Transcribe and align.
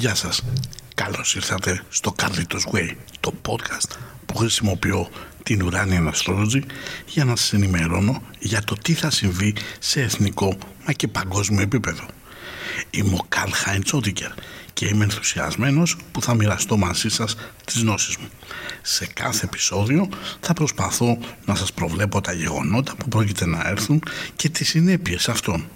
Γεια 0.00 0.14
σας. 0.14 0.42
Καλώς 0.94 1.34
ήρθατε 1.34 1.82
στο 1.88 2.14
Carlitos 2.18 2.74
Way, 2.74 2.90
το 3.20 3.32
podcast 3.48 3.96
που 4.26 4.36
χρησιμοποιώ 4.36 5.08
την 5.42 5.70
Uranian 5.72 6.10
Astrology 6.12 6.62
για 7.06 7.24
να 7.24 7.36
σας 7.36 7.52
ενημερώνω 7.52 8.22
για 8.38 8.62
το 8.64 8.74
τι 8.82 8.94
θα 8.94 9.10
συμβεί 9.10 9.54
σε 9.78 10.00
εθνικό 10.00 10.58
μα 10.86 10.92
και 10.92 11.08
παγκόσμιο 11.08 11.60
επίπεδο. 11.60 12.06
Είμαι 12.90 13.14
ο 13.14 13.24
Καρλ 13.28 13.50
Χάιντσότικερ 13.52 14.30
και 14.72 14.86
είμαι 14.86 15.04
ενθουσιασμένος 15.04 15.96
που 16.12 16.22
θα 16.22 16.34
μοιραστώ 16.34 16.76
μαζί 16.76 17.08
σας 17.08 17.36
τις 17.64 17.80
γνώσεις 17.80 18.16
μου. 18.16 18.28
Σε 18.82 19.06
κάθε 19.06 19.44
επεισόδιο 19.44 20.08
θα 20.40 20.52
προσπαθώ 20.52 21.18
να 21.44 21.54
σας 21.54 21.72
προβλέπω 21.72 22.20
τα 22.20 22.32
γεγονότα 22.32 22.96
που 22.96 23.08
πρόκειται 23.08 23.46
να 23.46 23.68
έρθουν 23.68 24.02
και 24.36 24.48
τις 24.48 24.68
συνέπειες 24.68 25.28
αυτών. 25.28 25.68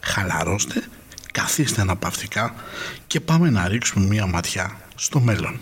Χαλαρώστε, 0.00 0.82
καθίστε 1.40 1.80
αναπαυτικά 1.80 2.54
και 3.06 3.20
πάμε 3.20 3.50
να 3.50 3.68
ρίξουμε 3.68 4.06
μία 4.06 4.26
ματιά 4.26 4.76
στο 4.94 5.20
μέλλον. 5.20 5.60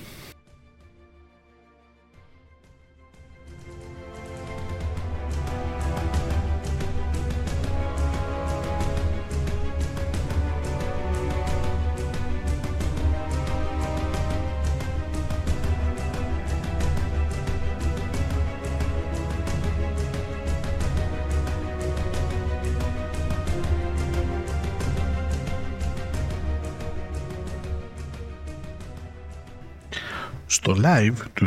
Live 30.88 31.16
του 31.34 31.46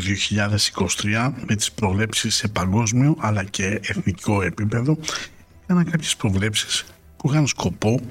2023 1.04 1.32
με 1.48 1.56
τις 1.56 1.72
προβλέψεις 1.72 2.36
σε 2.36 2.48
παγκόσμιο 2.48 3.16
αλλά 3.20 3.44
και 3.44 3.80
εθνικό 3.84 4.42
επίπεδο 4.42 4.98
έκανα 5.64 5.84
κάποιες 5.84 6.16
προβλέψεις 6.16 6.86
που 7.18 7.30
είχαν 7.30 7.48
σκοπό 7.48 8.02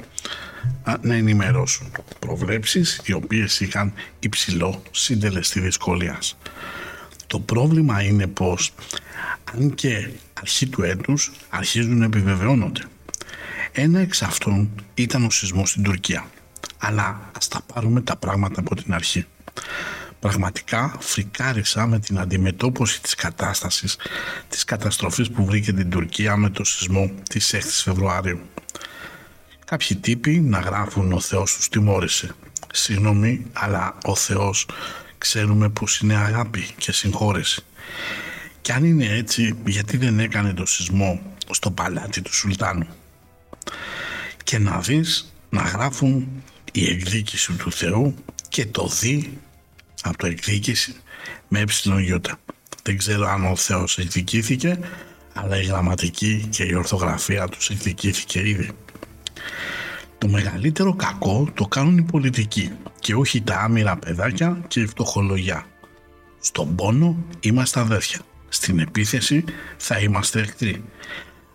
να 1.01 1.15
ενημερώσουν 1.15 1.91
προβλέψεις 2.19 3.01
οι 3.05 3.13
οποίες 3.13 3.61
είχαν 3.61 3.93
υψηλό 4.19 4.83
συντελεστή 4.91 5.61
δυσκολίας. 5.61 6.37
Το 7.27 7.41
πρόβλημα 7.41 8.03
είναι 8.03 8.27
πως 8.27 8.73
αν 9.55 9.75
και 9.75 10.11
αρχή 10.41 10.67
του 10.67 10.83
έτους 10.83 11.33
αρχίζουν 11.49 11.99
να 11.99 12.05
επιβεβαιώνονται. 12.05 12.83
Ένα 13.73 14.01
εξ 14.01 14.23
αυτών 14.23 14.71
ήταν 14.95 15.25
ο 15.25 15.31
σεισμός 15.31 15.71
στην 15.71 15.83
Τουρκία. 15.83 16.27
Αλλά 16.79 17.31
ας 17.37 17.49
τα 17.49 17.61
πάρουμε 17.75 18.01
τα 18.01 18.17
πράγματα 18.17 18.61
από 18.61 18.75
την 18.75 18.95
αρχή. 18.95 19.27
Πραγματικά 20.21 20.97
φρικάρισα 21.01 21.87
με 21.87 21.99
την 21.99 22.19
αντιμετώπιση 22.19 23.03
της 23.03 23.15
κατάστασης 23.15 23.97
της 24.49 24.65
καταστροφής 24.65 25.31
που 25.31 25.45
βρήκε 25.45 25.73
την 25.73 25.91
Τουρκία 25.91 26.37
με 26.37 26.51
το 26.51 26.65
σεισμό 26.65 27.11
της 27.29 27.55
6 27.55 27.61
Φεβρουαρίου. 27.61 28.41
Κάποιοι 29.65 29.97
τύποι 29.97 30.41
να 30.41 30.59
γράφουν 30.59 31.13
«Ο 31.13 31.21
Θεός 31.21 31.55
τους 31.57 31.69
τιμώρησε». 31.69 32.35
Συγγνώμη, 32.73 33.47
αλλά 33.53 33.99
ο 34.05 34.15
Θεός 34.15 34.67
ξέρουμε 35.19 35.69
πως 35.69 35.99
είναι 35.99 36.17
αγάπη 36.17 36.69
και 36.77 36.93
συγχώρεση. 36.93 37.65
Και 38.61 38.73
αν 38.73 38.85
είναι 38.85 39.07
έτσι, 39.07 39.57
γιατί 39.67 39.97
δεν 39.97 40.19
έκανε 40.19 40.53
το 40.53 40.67
σεισμό 40.67 41.23
στο 41.51 41.71
παλάτι 41.71 42.23
του 42.23 42.35
Σουλτάνου; 42.35 42.87
Και 44.45 44.59
να 44.59 44.81
δεις 44.81 45.35
να 45.51 45.63
γράφουν 45.63 46.29
η 46.73 46.85
εκδίκηση 46.91 47.53
του 47.53 47.73
Θεού 47.73 48.15
και 48.49 48.67
το 48.67 48.89
δι 49.01 49.39
από 50.03 50.19
το 50.19 50.27
εκδίκηση 50.27 50.95
με 51.49 51.61
ε 51.61 51.65
Δεν 52.83 52.97
ξέρω 52.97 53.29
αν 53.29 53.47
ο 53.47 53.57
Θεός 53.57 53.99
εκδικήθηκε, 53.99 54.79
αλλά 55.33 55.61
η 55.61 55.65
γραμματική 55.65 56.47
και 56.51 56.65
η 56.65 56.75
ορθογραφία 56.75 57.49
τους 57.49 57.71
εκδικήθηκε 57.71 58.49
ήδη. 58.49 58.71
Το 60.19 60.29
μεγαλύτερο 60.29 60.95
κακό 60.95 61.51
το 61.55 61.67
κάνουν 61.67 61.99
οι 61.99 62.03
πολιτικοί 62.03 62.73
και 62.99 63.15
όχι 63.15 63.43
τα 63.43 63.61
άμυρα 63.61 63.97
παιδάκια 63.97 64.65
και 64.69 64.81
η 64.81 64.87
φτωχολογιά. 64.87 65.65
Στον 66.41 66.75
πόνο 66.75 67.17
είμαστε 67.41 67.81
αδέρφια. 67.81 68.21
Στην 68.49 68.79
επίθεση 68.79 69.45
θα 69.77 69.99
είμαστε 69.99 70.41
εχθροί. 70.41 70.85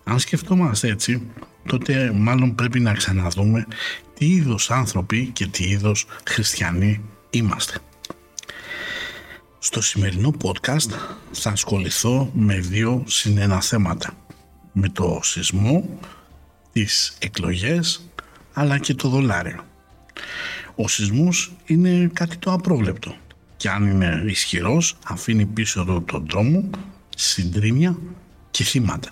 Αν 0.04 0.18
σκεφτόμαστε 0.18 0.88
έτσι, 0.88 1.22
τότε 1.66 2.12
μάλλον 2.14 2.54
πρέπει 2.54 2.80
να 2.80 2.92
ξαναδούμε 2.92 3.66
τι 4.18 4.26
είδος 4.26 4.70
άνθρωποι 4.70 5.30
και 5.32 5.46
τι 5.46 5.64
είδος 5.64 6.06
χριστιανοί 6.28 7.00
είμαστε. 7.30 7.80
Στο 9.58 9.80
σημερινό 9.80 10.32
podcast 10.42 10.90
θα 11.32 11.50
ασχοληθώ 11.50 12.30
με 12.34 12.58
δύο 12.58 13.04
συνένα 13.06 13.60
θέματα. 13.60 14.12
Με 14.72 14.88
το 14.88 15.20
σεισμό, 15.22 15.98
τις 16.72 17.16
εκλογές, 17.20 18.10
αλλά 18.52 18.78
και 18.78 18.94
το 18.94 19.08
δολάριο. 19.08 19.64
Ο 20.74 20.88
σεισμός 20.88 21.52
είναι 21.66 22.10
κάτι 22.12 22.36
το 22.36 22.52
απρόβλεπτο 22.52 23.16
και 23.56 23.68
αν 23.68 23.86
είναι 23.86 24.22
ισχυρός 24.26 24.96
αφήνει 25.06 25.46
πίσω 25.46 25.84
του 25.84 26.04
τον 26.04 26.26
δρόμο, 26.30 26.70
συντρίμια 27.16 27.98
και 28.50 28.64
θύματα. 28.64 29.10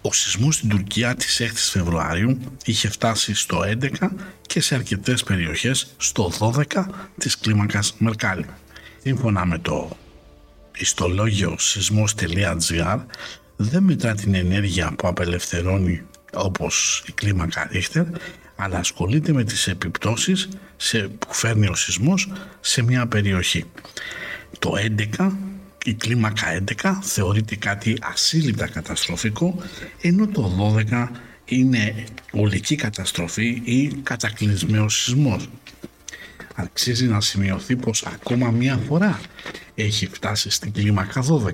Ο 0.00 0.12
σεισμός 0.12 0.54
στην 0.54 0.68
Τουρκία 0.68 1.14
της 1.14 1.40
6 1.40 1.70
Φεβρουαρίου 1.70 2.38
είχε 2.64 2.88
φτάσει 2.88 3.34
στο 3.34 3.62
11 3.62 4.10
και 4.42 4.60
σε 4.60 4.74
αρκετές 4.74 5.22
περιοχές 5.22 5.94
στο 5.96 6.32
12 6.38 6.86
της 7.18 7.38
κλίμακας 7.38 7.94
Μερκάλη. 7.98 8.46
Σύμφωνα 9.06 9.46
με 9.46 9.58
το 9.58 9.96
ιστολόγιο 10.76 11.58
σεισμός.gr 11.58 12.98
δεν 13.56 13.82
μετρά 13.82 14.14
την 14.14 14.34
ενέργεια 14.34 14.94
που 14.98 15.08
απελευθερώνει 15.08 16.02
όπως 16.32 17.04
η 17.06 17.12
κλίμακα 17.12 17.68
Ρίχτερ 17.72 18.04
αλλά 18.56 18.78
ασχολείται 18.78 19.32
με 19.32 19.44
τις 19.44 19.66
επιπτώσεις 19.66 20.48
σε, 20.76 20.98
που 20.98 21.34
φέρνει 21.34 21.66
ο 21.66 21.74
σεισμός 21.74 22.32
σε 22.60 22.82
μια 22.82 23.06
περιοχή. 23.06 23.64
Το 24.58 24.72
11, 25.18 25.30
η 25.84 25.94
κλίμακα 25.94 26.62
11 26.82 26.92
θεωρείται 27.02 27.56
κάτι 27.56 27.98
ασύλληπτα 28.02 28.68
καταστροφικό 28.68 29.62
ενώ 30.00 30.26
το 30.26 30.74
12 30.90 31.08
είναι 31.44 32.04
ολική 32.32 32.76
καταστροφή 32.76 33.60
ή 33.64 33.88
κατακλυσμαίος 33.88 35.02
σεισμός 35.02 35.48
αξίζει 36.56 37.06
να 37.06 37.20
σημειωθεί 37.20 37.76
πως 37.76 38.06
ακόμα 38.06 38.50
μία 38.50 38.76
φορά 38.88 39.20
έχει 39.74 40.06
φτάσει 40.06 40.50
στην 40.50 40.72
κλίμακα 40.72 41.24
12. 41.28 41.50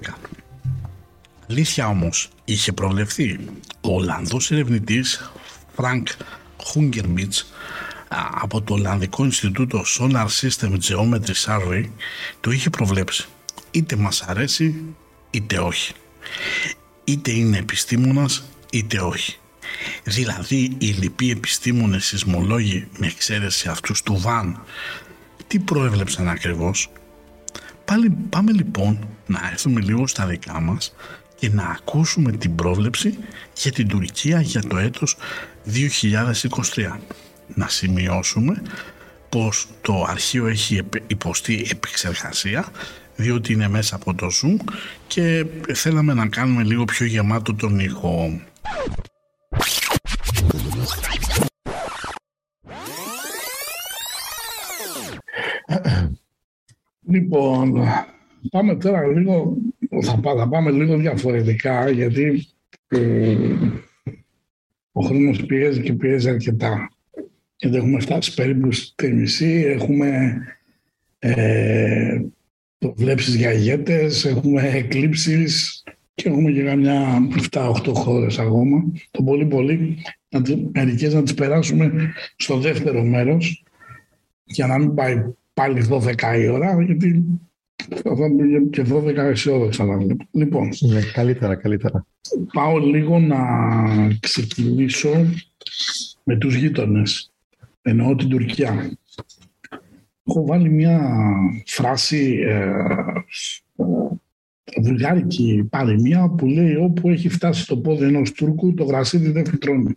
Αλήθεια 1.51 1.87
όμως 1.89 2.29
είχε 2.45 2.73
προβλεφθεί. 2.73 3.39
Ο 3.81 3.95
Ολλανδός 3.95 4.51
ερευνητής 4.51 5.31
Frank 5.77 6.03
Hungerbits 6.75 7.43
από 8.41 8.63
το 8.63 8.75
Ολλανδικό 8.75 9.25
Ινστιτούτο 9.25 9.85
Solar 9.99 10.27
System 10.27 10.79
Geometry 10.89 11.35
Survey 11.47 11.85
το 12.41 12.51
είχε 12.51 12.71
προβλέψει. 12.71 13.27
Είτε 13.71 13.97
μας 13.97 14.23
αρέσει 14.23 14.85
είτε 15.31 15.59
όχι. 15.59 15.93
Είτε 17.05 17.31
είναι 17.31 17.59
επιστήμονας 17.59 18.45
είτε 18.71 18.99
όχι. 18.99 19.37
Δηλαδή 20.05 20.77
οι 20.79 20.87
λοιποί 20.87 21.31
επιστήμονες 21.31 22.05
σεισμολόγοι 22.05 22.89
με 22.99 23.07
εξαίρεση 23.07 23.69
αυτούς 23.69 24.03
του 24.03 24.19
Βαν 24.19 24.63
τι 25.47 25.59
προέβλεψαν 25.59 26.29
ακριβώς; 26.29 26.91
Πάλι, 27.85 28.17
πάμε 28.29 28.53
λοιπόν 28.53 29.09
να 29.27 29.49
έρθουμε 29.51 29.81
λίγο 29.81 30.07
στα 30.07 30.27
δικά 30.27 30.61
μας 30.61 30.95
και 31.39 31.51
να 31.51 31.65
ακούσουμε 31.65 32.33
την 32.33 32.55
πρόβλεψη 32.55 33.19
για 33.57 33.73
την 33.73 33.89
Τουρκία 33.89 34.41
για 34.41 34.63
το 34.63 34.77
έτος 34.77 35.17
2023. 36.75 36.99
Να 37.55 37.69
σημειώσουμε 37.69 38.63
πως 39.29 39.67
το 39.81 40.05
αρχείο 40.09 40.47
έχει 40.47 40.81
υποστεί 41.07 41.67
επεξεργασία 41.71 42.73
διότι 43.17 43.53
είναι 43.53 43.69
μέσα 43.69 43.95
από 43.95 44.15
το 44.15 44.27
Zoom 44.43 44.73
και 45.07 45.47
θέλαμε 45.73 46.15
να 46.15 46.27
κάνουμε 46.27 46.63
λίγο 46.63 46.85
πιο 46.85 47.07
γεμάτο 47.07 47.55
τον 47.55 47.79
ήχο. 47.79 48.41
Λοιπόν, 57.07 57.83
πάμε 58.51 58.77
τώρα 58.77 59.07
λίγο, 59.07 59.57
θα, 60.03 60.49
πάμε 60.49 60.71
λίγο 60.71 60.97
διαφορετικά 60.97 61.91
γιατί 61.91 62.47
ε, 62.89 63.37
ο 64.93 65.01
χρόνος 65.05 65.47
πιέζει 65.47 65.81
και 65.81 65.93
πιέζει 65.93 66.29
αρκετά. 66.29 66.91
Γιατί 67.57 67.77
έχουμε 67.77 68.01
φτάσει 68.01 68.35
περίπου 68.35 68.73
στη 68.73 69.13
μισή, 69.13 69.65
έχουμε 69.67 70.39
ε, 71.19 72.21
βλέψεις 72.79 73.35
για 73.35 73.53
ηγέτες, 73.53 74.25
έχουμε 74.25 74.63
εκλήψεις 74.63 75.83
και 76.15 76.29
έχουμε 76.29 76.51
και 76.51 76.63
καμιά 76.63 77.29
7-8 77.51 77.73
χώρες 77.95 78.39
ακόμα. 78.39 78.85
Το 79.11 79.23
πολύ 79.23 79.47
πολύ, 79.47 79.99
μερικές 80.73 81.15
να 81.15 81.23
τις 81.23 81.35
περάσουμε 81.35 82.13
στο 82.37 82.57
δεύτερο 82.57 83.03
μέρος 83.03 83.65
για 84.45 84.67
να 84.67 84.79
μην 84.79 84.95
πάει 84.95 85.25
πάλι 85.55 85.87
12 85.91 86.39
η 86.39 86.49
ώρα, 86.49 86.83
γιατί 86.83 87.25
θα 87.89 88.13
ήταν 88.17 88.71
και 88.71 88.85
12 88.91 89.17
αισιόδοξα 89.17 89.85
να 89.85 89.97
Λοιπόν, 90.31 90.69
ναι, 90.81 91.01
καλύτερα, 91.13 91.55
καλύτερα. 91.55 92.07
Πάω 92.53 92.79
λίγο 92.79 93.19
να 93.19 93.39
ξεκινήσω 94.21 95.11
με 96.25 96.37
τους 96.37 96.55
γείτονες. 96.55 97.33
Εννοώ 97.83 98.15
την 98.15 98.29
Τουρκία. 98.29 98.91
Έχω 100.29 100.47
βάλει 100.47 100.71
μια 100.71 101.01
φράση 101.67 102.43
ε, 102.47 102.71
ε, 103.77 103.85
βουλγάρικη 104.81 105.67
παροιμία 105.71 106.29
που 106.29 106.47
λέει 106.47 106.75
όπου 106.75 107.09
έχει 107.09 107.29
φτάσει 107.29 107.67
το 107.67 107.77
πόδι 107.77 108.05
ενός 108.05 108.33
Τούρκου 108.33 108.75
το 108.75 108.85
γρασίδι 108.85 109.31
δεν 109.31 109.47
φυτρώνει. 109.47 109.97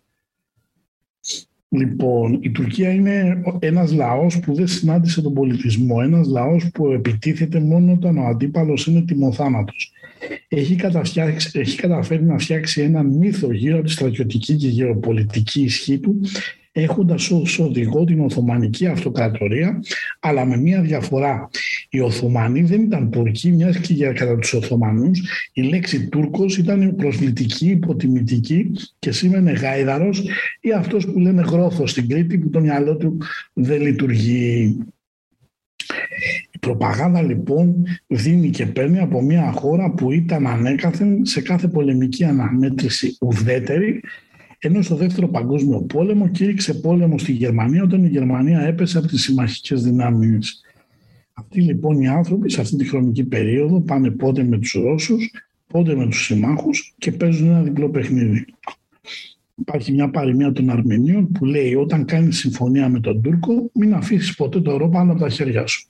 Λοιπόν, 1.69 2.39
η 2.41 2.51
Τουρκία 2.51 2.91
είναι 2.91 3.41
ένας 3.59 3.93
λαός 3.93 4.39
που 4.39 4.53
δεν 4.53 4.67
συνάντησε 4.67 5.21
τον 5.21 5.33
πολιτισμό, 5.33 5.95
ένας 6.01 6.27
λαός 6.27 6.69
που 6.73 6.91
επιτίθεται 6.91 7.59
μόνο 7.59 7.93
όταν 7.93 8.17
ο 8.17 8.25
αντίπαλος 8.25 8.87
είναι 8.87 9.01
τιμοθάνατος. 9.01 9.91
Έχει, 10.47 10.77
έχει 11.51 11.77
καταφέρει 11.77 12.23
να 12.23 12.37
φτιάξει 12.37 12.81
ένα 12.81 13.03
μύθο 13.03 13.53
γύρω 13.53 13.75
από 13.77 13.85
τη 13.85 13.91
στρατιωτική 13.91 14.55
και 14.55 14.67
γεωπολιτική 14.67 15.61
ισχύ 15.61 15.99
του 15.99 16.21
έχοντας 16.77 17.31
ως 17.31 17.59
οδηγό 17.59 18.03
την 18.03 18.19
Οθωμανική 18.19 18.87
Αυτοκρατορία, 18.87 19.83
αλλά 20.19 20.45
με 20.45 20.57
μία 20.57 20.81
διαφορά. 20.81 21.49
Οι 21.89 21.99
Οθωμανοί 21.99 22.61
δεν 22.61 22.81
ήταν 22.81 23.11
Τουρκοί, 23.11 23.51
μιας 23.51 23.77
και 23.77 23.93
για 23.93 24.13
κατά 24.13 24.37
τους 24.37 24.53
Οθωμανούς 24.53 25.21
η 25.53 25.61
λέξη 25.61 26.07
Τούρκος 26.07 26.57
ήταν 26.57 26.95
προσβλητική, 26.95 27.69
υποτιμητική 27.69 28.71
και 28.99 29.11
σήμαινε 29.11 29.51
γάιδαρος 29.51 30.23
ή 30.59 30.71
αυτός 30.71 31.05
που 31.05 31.19
λένε 31.19 31.41
γρόθος 31.41 31.91
στην 31.91 32.09
Κρήτη 32.09 32.37
που 32.37 32.49
το 32.49 32.59
μυαλό 32.59 32.95
του 32.95 33.17
δεν 33.53 33.81
λειτουργεί. 33.81 34.77
Η 36.51 36.57
προπαγάνδα 36.59 37.21
λοιπόν 37.21 37.83
δίνει 38.07 38.49
και 38.49 38.65
παίρνει 38.65 38.99
από 38.99 39.21
μια 39.21 39.51
χώρα 39.51 39.91
που 39.91 40.11
ήταν 40.11 40.47
ανέκαθεν 40.47 41.25
σε 41.25 41.41
κάθε 41.41 41.67
πολεμική 41.67 42.23
αναμέτρηση 42.23 43.17
ουδέτερη 43.21 44.01
ενώ 44.59 44.81
στο 44.81 44.95
δεύτερο 44.95 45.27
παγκόσμιο 45.27 45.81
πόλεμο 45.81 46.27
κήρυξε 46.27 46.73
πόλεμο 46.73 47.17
στη 47.17 47.31
Γερμανία 47.31 47.83
όταν 47.83 48.03
η 48.03 48.07
Γερμανία 48.07 48.61
έπεσε 48.61 48.97
από 48.97 49.07
τις 49.07 49.21
συμμαχικές 49.21 49.83
δυνάμεις. 49.83 50.61
Αυτοί 51.33 51.61
λοιπόν 51.61 52.01
οι 52.01 52.07
άνθρωποι 52.07 52.51
σε 52.51 52.61
αυτή 52.61 52.75
τη 52.75 52.85
χρονική 52.85 53.23
περίοδο 53.23 53.81
πάνε 53.81 54.09
πότε 54.09 54.43
με 54.43 54.59
τους 54.59 54.73
Ρώσους, 54.73 55.31
πότε 55.67 55.95
με 55.95 56.07
τους 56.07 56.25
συμμάχους 56.25 56.93
και 56.97 57.11
παίζουν 57.11 57.49
ένα 57.49 57.61
διπλό 57.61 57.89
παιχνίδι. 57.89 58.45
Υπάρχει 59.55 59.91
μια 59.91 60.09
παροιμία 60.09 60.51
των 60.51 60.69
Αρμενίων 60.69 61.31
που 61.31 61.45
λέει 61.45 61.75
όταν 61.75 62.05
κάνεις 62.05 62.37
συμφωνία 62.37 62.89
με 62.89 62.99
τον 62.99 63.21
Τούρκο 63.21 63.69
μην 63.73 63.93
αφήσεις 63.93 64.35
ποτέ 64.35 64.61
το 64.61 64.77
ρο 64.77 64.89
πάνω 64.89 65.11
από 65.11 65.21
τα 65.21 65.29
χέρια 65.29 65.67
σου. 65.67 65.87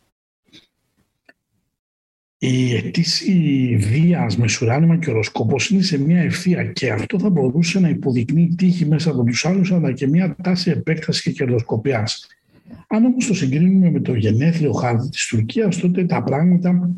Η 2.47 2.75
αιτήση 2.75 3.77
βίας 3.79 4.37
με 4.37 4.47
σουράνιμα 4.47 4.97
και 4.97 5.09
οροσκόπο 5.09 5.55
είναι 5.69 5.81
σε 5.81 5.97
μια 5.97 6.21
ευθεία 6.21 6.63
και 6.63 6.91
αυτό 6.91 7.19
θα 7.19 7.29
μπορούσε 7.29 7.79
να 7.79 7.89
υποδεικνύει 7.89 8.55
τύχη 8.57 8.85
μέσα 8.85 9.11
από 9.11 9.23
τους 9.23 9.45
άλλους, 9.45 9.71
αλλά 9.71 9.91
και 9.91 10.07
μια 10.07 10.35
τάση 10.43 10.69
επέκτασης 10.69 11.23
και 11.23 11.31
κερδοσκοπίας. 11.31 12.27
Αν 12.87 13.05
όμως 13.05 13.27
το 13.27 13.33
συγκρίνουμε 13.33 13.91
με 13.91 13.99
το 13.99 14.15
γενέθλιο 14.15 14.71
χάρτη 14.71 15.09
της 15.09 15.27
Τουρκίας, 15.27 15.77
τότε 15.77 16.05
τα 16.05 16.23
πράγματα 16.23 16.89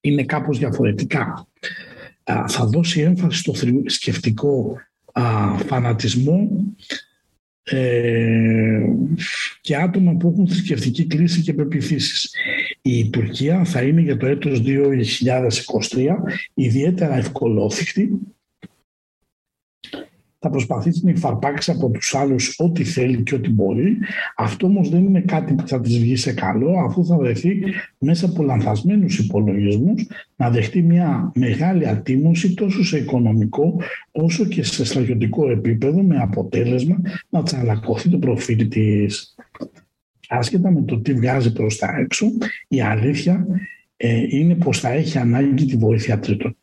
είναι 0.00 0.24
κάπως 0.24 0.58
διαφορετικά. 0.58 1.46
Θα 2.46 2.66
δώσει 2.66 3.00
έμφαση 3.00 3.38
στο 3.38 3.54
θρησκευτικό 3.54 4.76
φανατισμό 5.66 6.50
ε, 7.70 8.80
και 9.60 9.76
άτομα 9.76 10.16
που 10.16 10.28
έχουν 10.28 10.48
θρησκευτική 10.48 11.06
κρίση 11.06 11.40
και 11.40 11.54
πεπιθήσεις. 11.54 12.34
Η 12.82 13.10
Τουρκία 13.10 13.64
θα 13.64 13.82
είναι 13.82 14.00
για 14.00 14.16
το 14.16 14.26
έτος 14.26 14.62
2023 14.64 16.06
ιδιαίτερα 16.54 17.16
ευκολόθηκτη 17.16 18.18
θα 20.42 20.50
προσπαθήσει 20.50 21.00
να 21.04 21.10
υφαρπάξει 21.10 21.70
από 21.70 21.88
τους 21.90 22.14
άλλους 22.14 22.54
ό,τι 22.58 22.84
θέλει 22.84 23.22
και 23.22 23.34
ό,τι 23.34 23.50
μπορεί. 23.50 23.96
Αυτό 24.36 24.66
όμως 24.66 24.88
δεν 24.88 25.04
είναι 25.04 25.20
κάτι 25.20 25.54
που 25.54 25.68
θα 25.68 25.80
της 25.80 25.98
βγει 25.98 26.16
σε 26.16 26.32
καλό, 26.32 26.78
αφού 26.78 27.06
θα 27.06 27.16
βρεθεί 27.16 27.60
μέσα 27.98 28.26
από 28.26 28.42
λανθασμένους 28.42 29.18
υπολογισμούς 29.18 30.06
να 30.36 30.50
δεχτεί 30.50 30.82
μια 30.82 31.32
μεγάλη 31.34 31.88
ατίμωση 31.88 32.54
τόσο 32.54 32.84
σε 32.84 32.98
οικονομικό 32.98 33.80
όσο 34.10 34.44
και 34.44 34.62
σε 34.62 34.84
στρατιωτικό 34.84 35.50
επίπεδο 35.50 36.02
με 36.02 36.18
αποτέλεσμα 36.18 36.96
να 37.28 37.42
τσαλακωθεί 37.42 38.08
το 38.08 38.18
προφίλ 38.18 38.68
της. 38.68 39.34
Άσχετα 40.28 40.70
με 40.70 40.82
το 40.82 41.00
τι 41.00 41.14
βγάζει 41.14 41.52
προς 41.52 41.78
τα 41.78 41.96
έξω, 41.98 42.26
η 42.68 42.80
αλήθεια 42.80 43.46
ε, 43.96 44.26
είναι 44.28 44.54
πως 44.54 44.80
θα 44.80 44.88
έχει 44.88 45.18
ανάγκη 45.18 45.64
τη 45.64 45.76
βοήθεια 45.76 46.18
τρίτων 46.18 46.56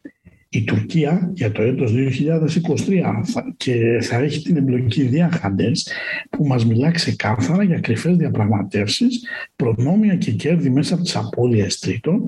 η 0.49 0.63
Τουρκία 0.63 1.31
για 1.33 1.51
το 1.51 1.61
έτος 1.61 1.93
2023 1.93 3.51
και 3.57 3.99
θα 4.01 4.17
έχει 4.17 4.41
την 4.41 4.57
εμπλοκή 4.57 5.03
διαχαντές 5.03 5.91
που 6.29 6.47
μας 6.47 6.65
μιλά 6.65 6.91
ξεκάθαρα 6.91 7.63
για 7.63 7.79
κρυφές 7.79 8.17
διαπραγματεύσεις, 8.17 9.23
προνόμια 9.55 10.15
και 10.15 10.31
κέρδη 10.31 10.69
μέσα 10.69 10.93
από 10.93 11.03
τις 11.03 11.15
απώλειες 11.15 11.79
τρίτων, 11.79 12.27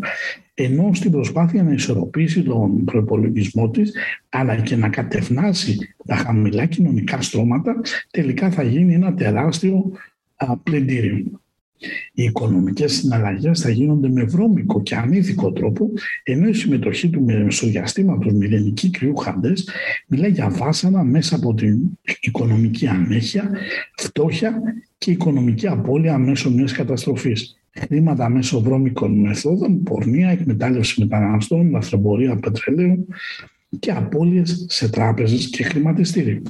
ενώ 0.54 0.94
στην 0.94 1.12
προσπάθεια 1.12 1.64
να 1.64 1.74
ισορροπήσει 1.74 2.44
τον 2.44 2.84
προπολογισμό 2.86 3.70
της, 3.70 3.94
αλλά 4.30 4.56
και 4.56 4.76
να 4.76 4.90
κατευνάσει 4.90 5.78
τα 6.06 6.16
χαμηλά 6.16 6.66
κοινωνικά 6.66 7.22
στρώματα, 7.22 7.76
τελικά 8.12 8.52
θα 8.52 8.64
γίνει 8.64 8.94
ένα 8.94 9.14
τεράστιο 9.14 9.92
πλεντήριο. 10.64 11.42
Οι 12.14 12.24
οικονομικές 12.24 12.94
συναλλαγές 12.94 13.60
θα 13.60 13.70
γίνονται 13.70 14.10
με 14.10 14.24
βρώμικο 14.24 14.82
και 14.82 14.96
ανήθικο 14.96 15.52
τρόπο, 15.52 15.92
ενώ 16.24 16.48
η 16.48 16.54
συμμετοχή 16.54 17.10
του 17.10 17.24
μεσοδιαστήματος 17.24 18.34
μηδενική 18.34 18.90
κρυού 18.90 19.16
χαντές 19.16 19.70
μιλάει 20.08 20.32
για 20.32 20.50
βάσανα 20.50 21.04
μέσα 21.04 21.36
από 21.36 21.54
την 21.54 21.80
οικονομική 22.22 22.88
ανέχεια, 22.88 23.52
φτώχεια 23.98 24.62
και 24.98 25.12
οικονομική 25.12 25.68
απώλεια 25.68 26.18
μέσω 26.18 26.52
μιας 26.52 26.72
καταστροφής. 26.72 27.54
Χρήματα 27.72 28.30
μέσω 28.30 28.62
βρώμικων 28.62 29.20
μεθόδων, 29.20 29.84
πορνεία, 29.84 30.30
εκμετάλλευση 30.30 31.02
μεταναστών, 31.02 31.70
λαθρεμπορία 31.70 32.36
πετρελαίου 32.36 33.08
και 33.80 33.92
απώλειες 33.92 34.66
σε 34.70 34.90
τράπεζες 34.90 35.50
και 35.50 35.64
χρηματιστήριο. 35.64 36.42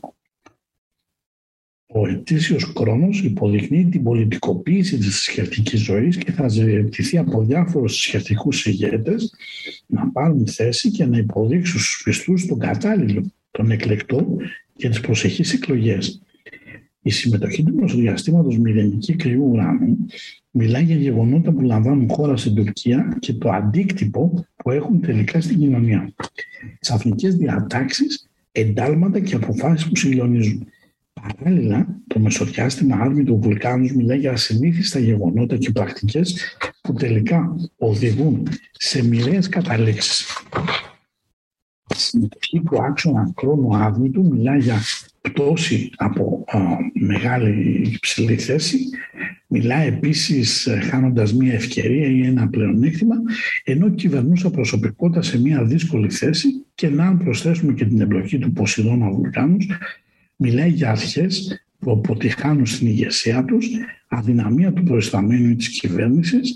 Ο 2.00 2.08
ετήσιος 2.08 2.64
χρόνος 2.78 3.24
υποδεικνύει 3.24 3.86
την 3.86 4.04
πολιτικοποίηση 4.04 4.98
της 4.98 5.08
θρησκευτική 5.08 5.78
ζωής 5.78 6.18
και 6.18 6.32
θα 6.32 6.48
ζητηθεί 6.48 7.18
από 7.18 7.44
διάφορους 7.44 7.92
θρησκευτικού 7.92 8.50
ηγέτες 8.64 9.34
να 9.86 10.12
πάρουν 10.12 10.48
θέση 10.48 10.92
και 10.92 11.06
να 11.06 11.18
υποδείξουν 11.18 11.80
στους 11.80 12.02
πιστούς 12.04 12.46
τον 12.46 12.60
κατάλληλο, 12.60 13.32
τον 13.52 13.72
εκλεκτό 13.72 14.38
και 14.76 14.90
τις 14.90 15.00
προσεχείς 15.00 15.54
εκλογές. 15.54 16.22
Η 17.02 17.10
συμμετοχή 17.10 17.64
του 17.64 17.76
μεσοδιαστήματος 17.76 18.58
μηδενική 18.58 19.16
κρυού 19.16 19.50
ουρανού 19.52 19.98
μιλάει 20.52 20.84
για 20.84 20.96
γεγονότα 20.96 21.52
που 21.52 21.62
λαμβάνουν 21.62 22.10
χώρα 22.10 22.38
στην 22.38 22.56
Τουρκία 22.56 23.18
και 23.20 23.34
το 23.34 23.50
αντίκτυπο 23.50 24.46
που 24.56 24.72
έχουν 24.72 25.02
τελικά 25.02 25.42
στην 25.42 25.58
κοινωνία. 25.58 26.14
Ξαφνικές 26.80 27.36
διατάξεις, 27.36 28.30
εντάλματα 28.52 29.20
και 29.20 29.36
αποφάσεις 29.36 29.88
που 29.88 29.96
συγκλονίζουν. 29.96 30.68
Παράλληλα, 31.22 31.88
το 32.08 32.20
μεσοδιάστημα 32.20 32.96
άρμη 32.96 33.24
του 33.24 33.40
βουλκάνους 33.42 33.92
μιλάει 33.92 34.18
για 34.18 34.32
ασυνήθιστα 34.32 35.00
γεγονότα 35.00 35.58
και 35.58 35.72
πρακτικές 35.72 36.58
που 36.82 36.94
τελικά 36.94 37.56
οδηγούν 37.78 38.48
σε 38.72 39.08
μοιραίες 39.08 39.50
καταλήξεις. 39.50 40.26
Η 41.96 41.96
συμμετοχή 41.96 42.62
του 42.62 42.84
άξονα 42.84 43.34
χρόνου 43.38 43.76
άδμητου 43.76 44.26
μιλάει 44.26 44.60
για 44.60 44.80
πτώση 45.22 45.92
από 45.96 46.44
α, 46.48 46.60
μεγάλη 46.94 47.82
υψηλή 47.94 48.38
θέση, 48.38 48.90
μιλάει 49.48 49.88
επίσης 49.88 50.66
ε, 50.66 50.80
χάνοντας 50.80 51.34
μία 51.34 51.54
ευκαιρία 51.54 52.08
ή 52.08 52.26
ένα 52.26 52.48
πλεονέκτημα, 52.48 53.16
ενώ 53.64 53.90
κυβερνούσα 53.90 54.50
προσωπικότητα 54.50 55.22
σε 55.22 55.40
μία 55.40 55.64
δύσκολη 55.64 56.10
θέση 56.10 56.66
και 56.76 56.90
να 56.90 57.06
αν 57.06 57.18
προσθέσουμε 57.18 57.74
και 57.74 57.86
την 57.86 58.02
εμπλοκή 58.02 58.38
του 58.40 58.52
Ποσειδώνα 58.52 59.10
Βουλκάνους, 59.10 59.68
μιλάει 60.42 60.70
για 60.70 60.92
αρχές 60.92 61.66
που 61.80 61.92
αποτυχάνουν 61.92 62.66
στην 62.66 62.88
ηγεσία 62.88 63.46
τους, 63.46 63.68
αδυναμία 64.08 64.74
του 64.74 64.84
προϊσταμένου 64.84 65.56
της 65.56 65.80
κυβέρνησης, 65.80 66.56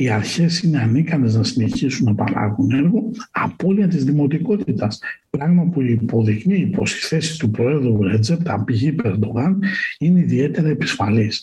οι 0.00 0.08
αρχές 0.08 0.62
είναι 0.62 0.80
ανίκανες 0.80 1.34
να 1.34 1.44
συνεχίσουν 1.44 2.06
να 2.06 2.14
παράγουν 2.14 2.70
έργο, 2.70 3.10
απώλεια 3.30 3.88
της 3.88 4.04
δημοτικότητας, 4.04 4.98
πράγμα 5.30 5.64
που 5.64 5.82
υποδεικνύει 5.82 6.66
πως 6.66 6.94
η 6.94 7.06
θέση 7.06 7.38
του 7.38 7.50
Προέδρου 7.50 8.02
Ρέτζεπ, 8.02 8.42
τα 8.42 8.64
πηγή 8.64 8.92
Περντογάν, 8.92 9.62
είναι 9.98 10.20
ιδιαίτερα 10.20 10.68
επισφαλής. 10.68 11.42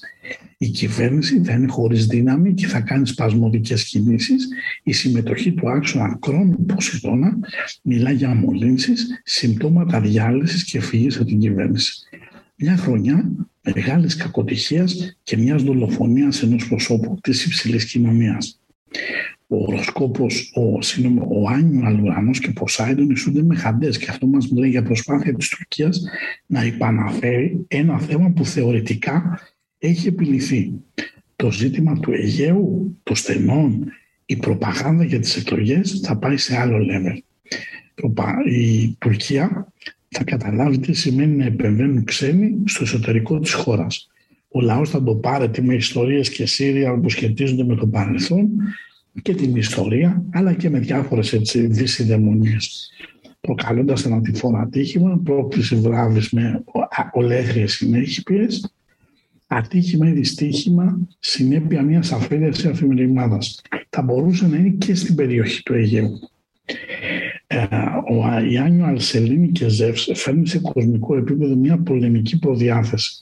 Η 0.57 0.67
κυβέρνηση 0.67 1.41
θα 1.43 1.53
είναι 1.53 1.67
χωρίς 1.67 2.05
δύναμη 2.05 2.53
και 2.53 2.67
θα 2.67 2.79
κάνει 2.79 3.07
σπασμωδικές 3.07 3.89
κινήσεις. 3.89 4.47
Η 4.83 4.93
συμμετοχή 4.93 5.51
του 5.51 5.69
άξονα 5.69 6.17
κρόνου 6.21 6.65
Ποσειδώνα 6.65 7.37
μιλά 7.81 8.11
για 8.11 8.29
αμολύνσεις, 8.29 9.21
συμπτώματα 9.23 10.01
διάλυσης 10.01 10.63
και 10.63 10.81
φυγής 10.81 11.15
από 11.15 11.25
την 11.25 11.39
κυβέρνηση. 11.39 12.07
Μια 12.59 12.77
χρονιά 12.77 13.31
μεγάλης 13.61 14.15
κακοτυχίας 14.15 15.17
και 15.23 15.37
μιας 15.37 15.63
δολοφονίας 15.63 16.43
ενός 16.43 16.67
προσώπου 16.67 17.17
της 17.21 17.45
υψηλής 17.45 17.85
κοινωνίας. 17.85 18.61
Ο 19.47 19.63
οροσκόπος, 19.63 20.51
ο, 20.55 20.81
σύνομο, 20.81 21.27
ο 21.29 21.49
Άνιο 21.49 21.85
Αλουρανός 21.85 22.39
και 22.39 22.49
ο 22.49 22.53
Ποσάιντον 22.53 23.09
ισούνται 23.09 23.43
με 23.43 23.55
χαντές 23.55 23.97
και 23.97 24.09
αυτό 24.09 24.27
μας 24.27 24.47
μιλάει 24.47 24.69
για 24.69 24.83
προσπάθεια 24.83 25.33
της 25.33 25.49
Τουρκίας 25.49 26.01
να 26.45 26.65
υπαναφέρει 26.65 27.65
ένα 27.67 27.99
θέμα 27.99 28.29
που 28.29 28.45
θεωρητικά 28.45 29.39
έχει 29.77 30.07
επιληθεί. 30.07 30.71
Το 31.35 31.51
ζήτημα 31.51 31.99
του 31.99 32.11
Αιγαίου, 32.11 32.97
των 33.03 33.15
στενών, 33.15 33.91
η 34.25 34.35
προπαγάνδα 34.35 35.03
για 35.03 35.19
τις 35.19 35.35
εκλογές 35.35 35.99
θα 36.03 36.17
πάει 36.17 36.37
σε 36.37 36.57
άλλο 36.57 36.77
level. 36.77 37.17
Η 38.45 38.95
Τουρκία 38.99 39.66
θα 40.17 40.24
καταλάβει 40.24 40.79
τι 40.79 40.93
σημαίνει 40.93 41.36
να 41.36 41.45
επεμβαίνουν 41.45 42.03
ξένοι 42.03 42.57
στο 42.65 42.83
εσωτερικό 42.83 43.39
της 43.39 43.53
χώρας. 43.53 44.09
Ο 44.47 44.62
λαός 44.62 44.89
θα 44.89 45.03
το 45.03 45.15
πάρει 45.15 45.50
με 45.62 45.75
ιστορίες 45.75 46.29
και 46.29 46.45
σύρια 46.45 47.00
που 47.00 47.09
σχετίζονται 47.09 47.63
με 47.63 47.75
το 47.75 47.88
παρελθόν 47.88 48.50
και 49.21 49.33
την 49.33 49.55
ιστορία, 49.55 50.24
αλλά 50.31 50.53
και 50.53 50.69
με 50.69 50.79
διάφορες 50.79 51.33
έτσι 51.33 51.67
δυσυνδαιμονίες 51.67 52.91
προκαλώντας 53.41 54.05
ένα 54.05 54.21
τυφώνα 54.21 54.59
ατύχημα, 54.59 55.21
πρόκληση 55.24 55.75
βράβης 55.75 56.29
με 56.29 56.63
ολέθριες 57.13 57.74
συνέχειες, 57.74 58.74
ατύχημα 59.47 60.07
ή 60.07 60.12
δυστύχημα 60.12 61.07
συνέπεια 61.19 61.81
μιας 61.81 62.12
αφαίρεσης 62.12 62.65
αφημερινάδας. 62.65 63.62
Θα 63.89 64.01
μπορούσε 64.01 64.47
να 64.47 64.57
είναι 64.57 64.69
και 64.69 64.95
στην 64.95 65.15
περιοχή 65.15 65.63
του 65.63 65.74
Αιγαίου. 65.74 66.19
Ε, 67.49 67.67
ο 68.09 68.43
Ιάννιο 68.49 68.85
Αλσελίνη 68.85 69.51
και 69.51 69.67
Ζεύς 69.67 70.11
φέρνει 70.13 70.47
σε 70.47 70.59
κοσμικό 70.59 71.17
επίπεδο 71.17 71.55
μια 71.55 71.77
πολεμική 71.77 72.39
προδιάθεση. 72.39 73.19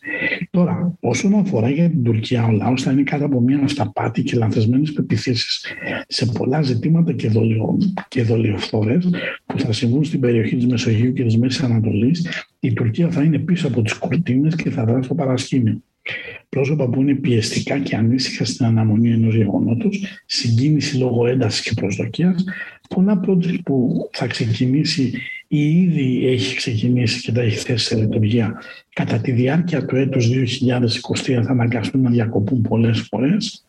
Τώρα, 0.51 0.97
όσον 0.99 1.33
αφορά 1.33 1.69
για 1.69 1.89
την 1.89 2.03
Τουρκία, 2.03 2.45
ο 2.45 2.51
λαός 2.51 2.81
θα 2.81 2.91
είναι 2.91 3.03
κάτω 3.03 3.25
από 3.25 3.39
μια 3.39 3.59
αυταπάτη 3.63 4.23
και 4.23 4.37
λανθασμένες 4.37 4.91
πεπιθήσεις 4.91 5.65
σε 6.07 6.25
πολλά 6.25 6.61
ζητήματα 6.61 7.13
και, 7.13 7.29
δολιο, 7.29 7.77
και 8.07 8.23
δολιοφθορές 8.23 9.09
που 9.45 9.59
θα 9.59 9.71
συμβούν 9.71 10.03
στην 10.03 10.19
περιοχή 10.19 10.55
της 10.55 10.67
Μεσογείου 10.67 11.13
και 11.13 11.23
της 11.23 11.37
Μέσης 11.37 11.63
Ανατολής. 11.63 12.27
Η 12.59 12.73
Τουρκία 12.73 13.09
θα 13.09 13.23
είναι 13.23 13.39
πίσω 13.39 13.67
από 13.67 13.81
τις 13.81 13.93
κουρτίνες 13.93 14.55
και 14.55 14.69
θα 14.69 14.85
δράσει 14.85 15.03
στο 15.03 15.15
παρασκήνιο 15.15 15.81
πρόσωπα 16.49 16.89
που 16.89 17.01
είναι 17.01 17.15
πιεστικά 17.15 17.79
και 17.79 17.95
ανήσυχα 17.95 18.45
στην 18.45 18.65
αναμονή 18.65 19.11
ενός 19.11 19.35
γεγονότος, 19.35 20.03
συγκίνηση 20.25 20.97
λόγω 20.97 21.27
έντασης 21.27 21.61
και 21.61 21.73
προσδοκίας, 21.73 22.43
πολλά 22.89 23.21
project 23.27 23.59
που 23.63 24.09
θα 24.11 24.27
ξεκινήσει 24.27 25.13
ή 25.47 25.81
ήδη 25.81 26.27
έχει 26.27 26.55
ξεκινήσει 26.55 27.21
και 27.21 27.31
τα 27.31 27.41
έχει 27.41 27.57
θέσει 27.57 27.85
σε 27.85 27.95
λειτουργία 27.95 28.61
κατά 28.93 29.17
τη 29.19 29.31
διάρκεια 29.31 29.85
του 29.85 29.95
έτους 29.95 30.27
2023 30.27 31.41
θα 31.43 31.51
αναγκαστούν 31.51 32.01
να 32.01 32.09
διακοπούν 32.09 32.61
πολλές 32.61 32.99
φορές. 32.99 33.65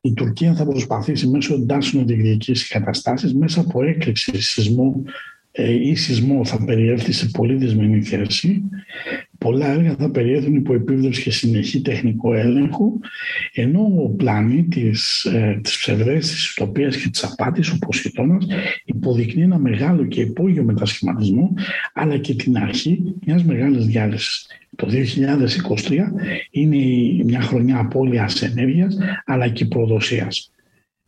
Η 0.00 0.12
Τουρκία 0.12 0.54
θα 0.54 0.64
προσπαθήσει 0.66 1.26
μέσω 1.26 1.54
εντάσσεων 1.54 2.02
να 2.02 2.08
διεκδικήσει 2.14 2.68
καταστάσεις 2.68 3.34
μέσα 3.34 3.60
από 3.60 3.82
έκρηξη 3.82 4.40
σεισμού 4.42 5.04
ε, 5.04 5.12
ή 5.62 5.94
σεισμό 5.94 6.44
θα 6.44 6.64
περιέλθει 6.64 7.12
σε 7.12 7.28
πολύ 7.28 7.54
δυσμενή 7.54 8.02
θέση 8.02 8.62
πολλά 9.38 9.72
έργα 9.72 9.94
θα 9.98 10.10
περιέχουν 10.10 10.54
υπό 10.54 10.74
επίβλεψη 10.74 11.22
και 11.22 11.30
συνεχή 11.30 11.80
τεχνικό 11.80 12.34
έλεγχο, 12.34 13.00
ενώ 13.54 13.80
ο 14.04 14.08
πλανήτης 14.08 15.24
ε, 15.24 15.60
της 15.62 15.78
ψευδές, 15.78 16.28
της 16.28 16.50
utopίας 16.50 16.96
και 16.96 17.08
της 17.08 17.24
απάτης, 17.24 17.70
ο 17.70 17.78
Ποσειδώνας, 17.78 18.46
υποδεικνύει 18.84 19.42
ένα 19.42 19.58
μεγάλο 19.58 20.04
και 20.06 20.20
υπόγειο 20.20 20.62
μετασχηματισμό, 20.62 21.54
αλλά 21.92 22.18
και 22.18 22.34
την 22.34 22.56
αρχή 22.56 23.14
μιας 23.26 23.44
μεγάλης 23.44 23.86
διάλυσης. 23.86 24.46
Το 24.76 24.88
2023 24.88 26.12
είναι 26.50 26.76
μια 27.24 27.40
χρονιά 27.40 27.78
απώλειας 27.78 28.42
ενέργειας, 28.42 28.98
αλλά 29.24 29.48
και 29.48 29.64
προδοσίας. 29.64 30.52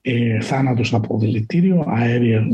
Ε, 0.03 0.41
θάνατος 0.41 0.95
από 0.95 1.19
δηλητήριο, 1.19 1.85
αέρια 1.89 2.47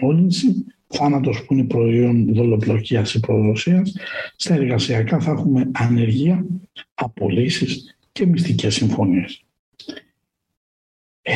μόλυνση, 0.00 0.64
θάνατος 0.90 1.44
που 1.44 1.54
είναι 1.54 1.64
προϊόν 1.64 2.34
δολοπλοκίας 2.34 3.14
ή 3.14 3.20
προδοσίας, 3.20 3.96
στα 4.36 4.54
εργασιακά 4.54 5.20
θα 5.20 5.30
έχουμε 5.30 5.70
ανεργία, 5.72 6.46
απολύσεις 6.94 7.96
και 8.12 8.26
μυστικές 8.26 8.74
συμφωνίες. 8.74 9.44
Ε, 11.22 11.34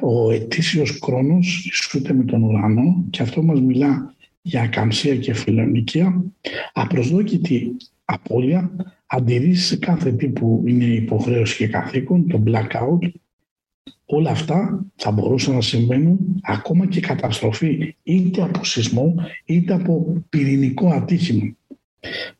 ο 0.00 0.30
ετήσιος 0.30 0.98
χρόνος 1.02 1.66
ισούται 1.66 2.12
με 2.12 2.24
τον 2.24 2.42
ουρανό 2.42 3.04
και 3.10 3.22
αυτό 3.22 3.42
μας 3.42 3.60
μιλά 3.60 4.14
για 4.42 4.62
ακαμψία 4.62 5.16
και 5.16 5.34
φιλονικία, 5.34 6.24
απροσδόκητη 6.72 7.76
απώλεια, 8.04 8.70
αντιρρήσεις 9.06 9.66
σε 9.66 9.76
κάθε 9.76 10.12
τι 10.12 10.28
που 10.28 10.62
είναι 10.66 10.84
υποχρέωση 10.84 11.56
και 11.56 11.66
καθήκον, 11.66 12.28
το 12.28 12.42
blackout, 12.46 13.12
όλα 14.04 14.30
αυτά 14.30 14.84
θα 14.96 15.10
μπορούσαν 15.10 15.54
να 15.54 15.60
συμβαίνουν 15.60 16.18
ακόμα 16.42 16.86
και 16.86 17.00
καταστροφή 17.00 17.96
είτε 18.02 18.42
από 18.42 18.64
σεισμό 18.64 19.14
είτε 19.44 19.74
από 19.74 20.24
πυρηνικό 20.28 20.88
ατύχημα. 20.88 21.56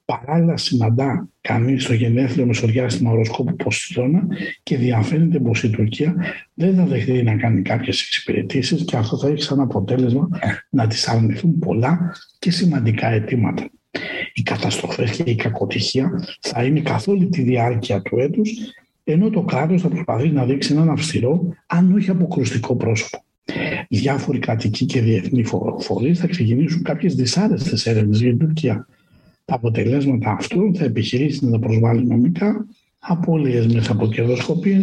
Παράλληλα 0.05 0.57
συναντά 0.57 1.29
κανείς 1.41 1.83
στο 1.83 1.93
γενέθλιο 1.93 2.47
μεσοδιάστημα 2.47 3.11
οροσκόπου 3.11 3.57
Ποσειδώνα 3.57 4.27
και 4.63 4.77
διαφαίνεται 4.77 5.39
πως 5.39 5.63
η 5.63 5.71
Τουρκία 5.71 6.15
δεν 6.55 6.75
θα 6.75 6.85
δεχτεί 6.85 7.23
να 7.23 7.37
κάνει 7.37 7.63
κάποιες 7.63 8.01
εξυπηρετήσεις 8.01 8.85
και 8.85 8.97
αυτό 8.97 9.19
θα 9.19 9.29
έχει 9.29 9.43
σαν 9.43 9.61
αποτέλεσμα 9.61 10.29
να 10.71 10.87
τη 10.87 11.05
αρνηθούν 11.07 11.59
πολλά 11.59 12.17
και 12.39 12.51
σημαντικά 12.51 13.09
αιτήματα. 13.09 13.71
Οι 14.33 14.43
καταστροφές 14.43 15.11
και 15.11 15.31
η 15.31 15.35
κακοτυχία 15.35 16.25
θα 16.41 16.65
είναι 16.65 16.81
καθ' 16.81 17.09
όλη 17.09 17.29
τη 17.29 17.43
διάρκεια 17.43 18.03
του 18.03 18.19
έτους 18.19 18.51
ενώ 19.05 19.31
το 19.31 19.43
κράτος 19.43 19.83
θα 19.83 19.89
προσπαθήσει 19.89 20.33
να 20.33 20.45
δείξει 20.45 20.73
έναν 20.73 20.91
αυστηρό, 20.91 21.49
αν 21.67 21.93
όχι 21.93 22.11
αποκρουστικό 22.11 22.77
πρόσωπο. 22.77 23.25
Διάφοροι 23.89 24.39
κρατικοί 24.39 24.85
και 24.85 25.01
διεθνεί 25.01 25.45
φορείς 25.79 26.19
θα 26.19 26.27
ξεκινήσουν 26.27 26.83
κάποιες 26.83 27.15
δυσάρεστες 27.15 27.87
έρευνες 27.87 28.21
για 28.21 28.29
την 28.29 28.39
Τουρκία. 28.39 28.87
Τα 29.45 29.55
αποτελέσματα 29.55 30.31
αυτού 30.31 30.71
θα 30.75 30.85
επιχειρήσει 30.85 31.45
να 31.45 31.51
τα 31.51 31.59
προσβάλλει 31.59 32.07
νομικά, 32.07 32.67
απώλειες 32.99 33.67
μέσα 33.67 33.93
από 33.93 34.07
κερδοσκοπίε. 34.07 34.83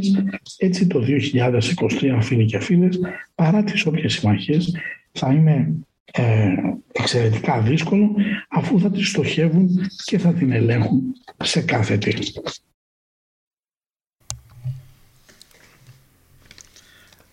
Έτσι 0.57 0.87
το 0.87 0.99
2023, 0.99 2.17
φίλοι 2.21 2.45
και 2.45 2.59
φίλες, 2.59 2.99
παρά 3.35 3.63
τις 3.63 3.85
όποιες 3.85 4.13
συμμαχίες, 4.13 4.75
θα 5.11 5.31
είναι 5.31 5.73
ε, 6.11 6.53
εξαιρετικά 6.91 7.61
δύσκολο 7.61 8.15
αφού 8.49 8.79
θα 8.79 8.91
τη 8.91 9.03
στοχεύουν 9.03 9.69
και 10.03 10.17
θα 10.17 10.33
την 10.33 10.51
ελέγχουν 10.51 11.01
σε 11.43 11.61
κάθε 11.61 11.97
τι. 11.97 12.31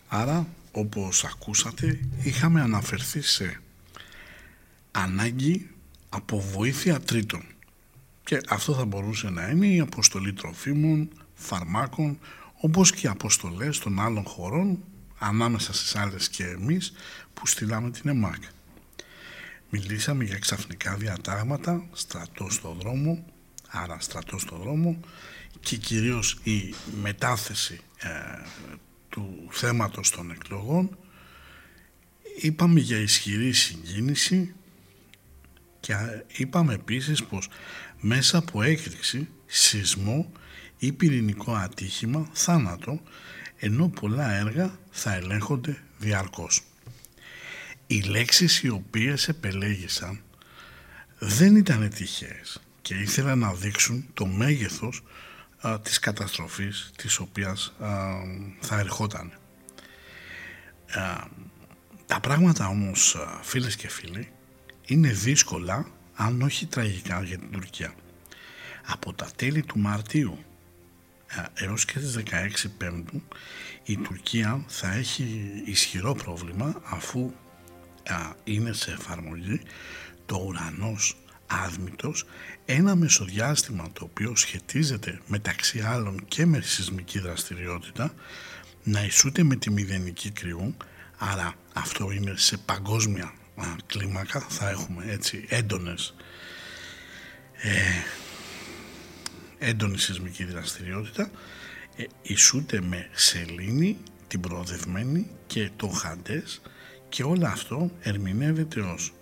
Άρα, 0.07 0.47
όπως 0.71 1.23
ακούσατε, 1.23 1.99
είχαμε 2.23 2.61
αναφερθεί 2.61 3.21
σε 3.21 3.61
ανάγκη 4.91 5.69
από 6.09 6.39
βοήθεια 6.39 6.99
τρίτων. 6.99 7.43
Και 8.23 8.41
αυτό 8.49 8.73
θα 8.73 8.85
μπορούσε 8.85 9.29
να 9.29 9.47
είναι 9.47 9.67
η 9.67 9.79
αποστολή 9.79 10.33
τροφίμων, 10.33 11.09
φαρμάκων, 11.33 12.19
όπως 12.61 12.91
και 12.91 13.07
οι 13.07 13.09
αποστολές 13.09 13.79
των 13.79 13.99
άλλων 13.99 14.23
χωρών, 14.23 14.83
ανάμεσα 15.19 15.73
στις 15.73 15.95
άλλες 15.95 16.29
και 16.29 16.43
εμείς, 16.43 16.93
που 17.33 17.47
στείλαμε 17.47 17.91
την 17.91 18.09
ΕΜΑΚ. 18.09 18.43
Μιλήσαμε 19.69 20.23
για 20.23 20.39
ξαφνικά 20.39 20.95
διατάγματα, 20.95 21.85
στρατό 21.93 22.49
στο 22.49 22.75
δρόμο, 22.79 23.25
άρα 23.67 23.97
στρατό 23.99 24.39
στο 24.39 24.57
δρόμο 24.57 24.99
και 25.59 25.75
κυρίως 25.75 26.39
η 26.43 26.73
μετάθεση 27.01 27.79
ε, 27.97 28.09
του 29.17 29.47
θέματος 29.49 30.09
των 30.09 30.31
εκλογών 30.31 30.97
είπαμε 32.41 32.79
για 32.79 32.97
ισχυρή 32.97 33.53
συγκίνηση 33.53 34.53
και 35.79 35.93
είπαμε 36.37 36.73
επίσης 36.73 37.23
πως 37.23 37.49
μέσα 37.99 38.37
από 38.37 38.61
έκρηξη, 38.61 39.29
σεισμό 39.45 40.31
ή 40.77 40.91
πυρηνικό 40.91 41.53
ατύχημα, 41.53 42.29
θάνατο, 42.33 43.01
ενώ 43.57 43.87
πολλά 43.89 44.31
έργα 44.31 44.79
θα 44.91 45.13
ελέγχονται 45.13 45.77
διαρκώς. 45.97 46.61
Οι 47.87 48.01
λέξεις 48.01 48.61
οι 48.63 48.69
οποίες 48.69 49.27
επελέγησαν 49.27 50.21
δεν 51.19 51.55
ήταν 51.55 51.89
τυχαίες 51.89 52.61
και 52.81 52.95
ήθελαν 52.95 53.39
να 53.39 53.53
δείξουν 53.53 54.05
το 54.13 54.25
μέγεθος 54.25 55.03
α, 55.61 55.79
της 55.79 55.99
καταστροφής 55.99 56.91
της 56.95 57.19
οποίας 57.19 57.73
θα 58.59 58.79
ερχόταν. 58.79 59.31
τα 62.05 62.19
πράγματα 62.19 62.67
όμως 62.67 63.17
φίλες 63.41 63.75
και 63.75 63.89
φίλοι 63.89 64.31
είναι 64.85 65.09
δύσκολα 65.09 65.85
αν 66.15 66.41
όχι 66.41 66.65
τραγικά 66.65 67.23
για 67.23 67.37
την 67.37 67.51
Τουρκία. 67.51 67.93
Από 68.85 69.13
τα 69.13 69.29
τέλη 69.35 69.61
του 69.61 69.79
Μαρτίου 69.79 70.37
έως 71.53 71.85
και 71.85 71.99
τις 71.99 72.17
16 72.17 72.69
Πέμπτου 72.77 73.21
η 73.83 73.97
Τουρκία 73.97 74.63
θα 74.67 74.91
έχει 74.93 75.51
ισχυρό 75.65 76.13
πρόβλημα 76.13 76.81
αφού 76.83 77.33
είναι 78.43 78.73
σε 78.73 78.91
εφαρμογή 78.91 79.61
το 80.25 80.35
ουρανός 80.35 81.17
άδμητος 81.47 82.25
ένα 82.65 82.95
μεσοδιάστημα 82.95 83.89
το 83.93 84.03
οποίο 84.03 84.35
σχετίζεται 84.35 85.19
μεταξύ 85.27 85.79
άλλων 85.79 86.25
και 86.27 86.45
με 86.45 86.61
σεισμική 86.61 87.19
δραστηριότητα 87.19 88.13
να 88.83 89.03
ισούται 89.03 89.43
με 89.43 89.55
τη 89.55 89.71
μηδενική 89.71 90.31
κρυού 90.31 90.77
άρα 91.17 91.53
αυτό 91.73 92.11
είναι 92.11 92.33
σε 92.35 92.57
παγκόσμια 92.57 93.33
κλίμακα 93.85 94.39
θα 94.39 94.69
έχουμε 94.69 95.05
έτσι 95.07 95.45
έντονες 95.49 96.15
ε, 97.61 97.71
έντονη 99.57 99.97
σεισμική 99.97 100.43
δραστηριότητα 100.45 101.31
ε, 101.95 102.03
ισούται 102.21 102.81
με 102.81 103.09
σελήνη 103.13 103.97
την 104.27 104.39
προοδευμένη 104.39 105.27
και 105.47 105.69
το 105.75 105.87
χαντές 105.87 106.61
και 107.09 107.23
όλο 107.23 107.47
αυτό 107.47 107.91
ερμηνεύεται 107.99 108.79
ως 108.79 109.13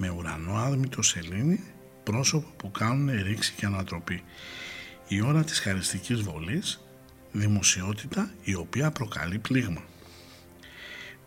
με 0.00 0.08
ουρανό 0.10 0.54
άδμητο 0.54 1.02
σελήνη 1.02 1.64
πρόσωπα 2.02 2.48
που 2.56 2.70
κάνουν 2.70 3.22
ρήξη 3.22 3.52
και 3.56 3.66
ανατροπή. 3.66 4.22
Η 5.08 5.20
ώρα 5.22 5.44
της 5.44 5.58
χαριστικής 5.58 6.20
βολής, 6.20 6.80
δημοσιότητα 7.32 8.30
η 8.42 8.54
οποία 8.54 8.90
προκαλεί 8.90 9.38
πλήγμα. 9.38 9.82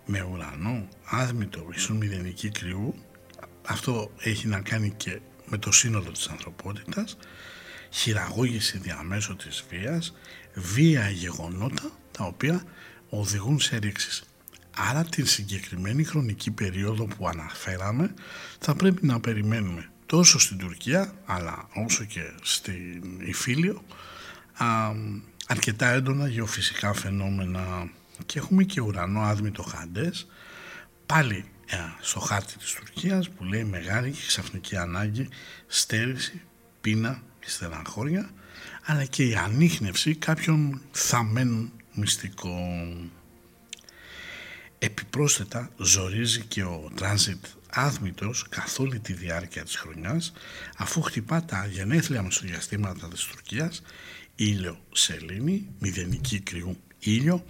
Με 0.06 0.22
ουρανό 0.22 0.88
άδμητο 1.06 1.68
ίσον 1.74 1.96
μηδενική 1.96 2.50
κρυού, 2.50 2.96
αυτό 3.66 4.12
έχει 4.20 4.48
να 4.48 4.62
κάνει 4.62 4.94
και 4.98 5.20
με 5.46 5.58
το 5.58 5.72
σύνολο 5.72 6.12
της 6.12 6.28
ανθρωπότητας, 6.28 7.18
χειραγώγηση 7.90 8.78
διαμέσου 8.78 9.36
της 9.36 9.66
βίας, 9.70 10.14
βία 10.54 11.10
γεγονότα 11.10 11.92
τα 12.12 12.24
οποία 12.24 12.64
οδηγούν 13.10 13.60
σε 13.60 13.78
ρήξεις. 13.78 14.24
Άρα 14.76 15.04
την 15.04 15.26
συγκεκριμένη 15.26 16.04
χρονική 16.04 16.52
περίοδο 16.52 17.06
που 17.06 17.28
αναφέραμε 17.28 18.14
θα 18.60 18.76
πρέπει 18.76 19.06
να 19.06 19.20
περιμένουμε 19.20 19.90
τόσο 20.06 20.40
στην 20.40 20.58
Τουρκία 20.58 21.14
αλλά 21.26 21.68
όσο 21.74 22.04
και 22.04 22.22
στην 22.42 23.20
Ιφίλιο 23.20 23.84
α, 24.54 24.66
αρκετά 25.48 25.88
έντονα 25.88 26.28
γεωφυσικά 26.28 26.94
φαινόμενα 26.94 27.90
και 28.26 28.40
έχουμε 28.40 28.64
και 28.64 28.82
ουρανό 28.82 29.22
άδμητο 29.22 29.64
χάντες 29.64 30.28
πάλι 31.06 31.46
ε, 31.66 31.78
στο 32.02 32.20
χάρτη 32.20 32.58
της 32.58 32.74
Τουρκίας 32.74 33.30
που 33.30 33.44
λέει 33.44 33.64
μεγάλη 33.64 34.12
και 34.12 34.22
ξαφνική 34.28 34.76
ανάγκη 34.76 35.30
στέρηση, 35.68 36.42
πείνα 36.82 37.22
και 37.40 37.50
στεναχώρια 37.50 38.30
αλλά 38.86 39.06
και 39.06 39.24
η 39.24 39.36
ανείχνευση 39.36 40.16
κάποιων 40.16 40.82
θαμένων 40.92 41.72
μυστικών. 41.94 43.12
Επιπρόσθετα 44.84 45.70
ζορίζει 45.78 46.42
και 46.42 46.64
ο 46.64 46.92
τράνζιτ 46.96 47.46
άθμητος 47.70 48.46
καθ' 48.50 48.80
όλη 48.80 49.00
τη 49.00 49.14
διάρκεια 49.14 49.64
της 49.64 49.76
χρονιάς 49.76 50.34
αφού 50.78 51.02
χτυπά 51.02 51.44
τα 51.44 51.66
γενέθλια 51.66 52.24
μεσογειαστήματα 52.24 53.08
της 53.08 53.24
Τουρκίας 53.24 53.82
ήλιο 54.36 54.80
σελήνη, 54.92 55.68
μηδενική 55.80 56.40
κρυού 56.40 56.78
ήλιο, 57.00 57.46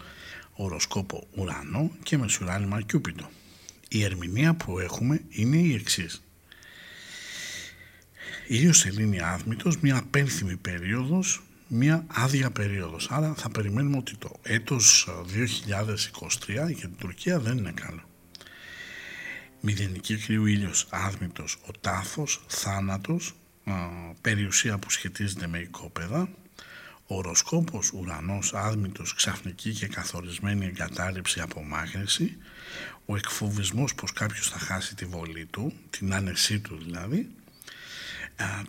οροσκόπο 0.54 1.28
ουρανό 1.36 1.92
και 2.04 2.18
μεσουράνημα 2.18 2.82
κιούπιτο. 2.82 3.30
Η 3.90 4.04
ερμηνεία 4.04 4.54
που 4.54 4.80
έχουμε 4.80 5.22
είναι 5.30 5.58
η 5.58 5.74
εξής. 5.74 6.24
Ήλιο 8.48 8.74
σελήνη 8.74 9.20
άθμητος, 9.20 9.78
μια 9.80 9.98
απένθυμη 9.98 10.56
περίοδος 10.56 11.42
μια 11.76 12.06
άδεια 12.08 12.52
περίοδος. 12.52 13.12
Άρα 13.12 13.34
θα 13.34 13.50
περιμένουμε 13.50 13.98
ότι 13.98 14.16
το 14.16 14.32
έτος 14.42 15.08
2023 15.08 16.72
για 16.72 16.88
την 16.88 16.98
Τουρκία 16.98 17.40
δεν 17.40 17.58
είναι 17.58 17.72
καλό. 17.72 18.02
Μηδενική 19.62 20.18
κρύου 20.18 20.46
ήλιος 20.46 20.88
άδμητος, 20.90 21.58
ο 21.68 21.72
τάφος, 21.82 22.44
θάνατος, 22.48 23.36
περιουσία 24.22 24.78
που 24.78 24.90
σχετίζεται 24.90 25.48
με 25.48 25.60
οικόπεδα, 25.60 26.30
οροσκόπος, 27.06 27.92
ουρανός, 27.92 28.54
άδμητος, 28.54 29.14
ξαφνική 29.14 29.74
και 29.74 29.88
καθορισμένη 29.88 30.66
εγκατάλειψη, 30.66 31.40
απομάκρυνση, 31.40 32.38
ο 33.06 33.16
εκφοβισμός 33.16 33.96
πως 33.96 34.14
κάποιος 34.14 34.50
θα 34.50 34.60
χάσει 34.60 34.96
τη 34.96 35.06
βολή 35.06 35.46
του, 35.46 35.74
την 35.90 36.14
άνεσή 36.14 36.60
του 36.60 36.78
δηλαδή, 36.84 37.30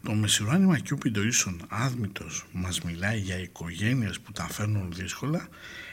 το 0.03 0.15
μεσηρόνιμα 0.15 0.79
Κιούπιντο 0.79 1.23
ίσον 1.23 1.63
άδμητος 1.69 2.47
μας 2.53 2.81
μιλάει 2.81 3.19
για 3.19 3.39
οικογένειες 3.39 4.21
που 4.21 4.33
τα 4.33 4.49
φέρνουν 4.49 4.93
δύσκολα, 4.93 5.49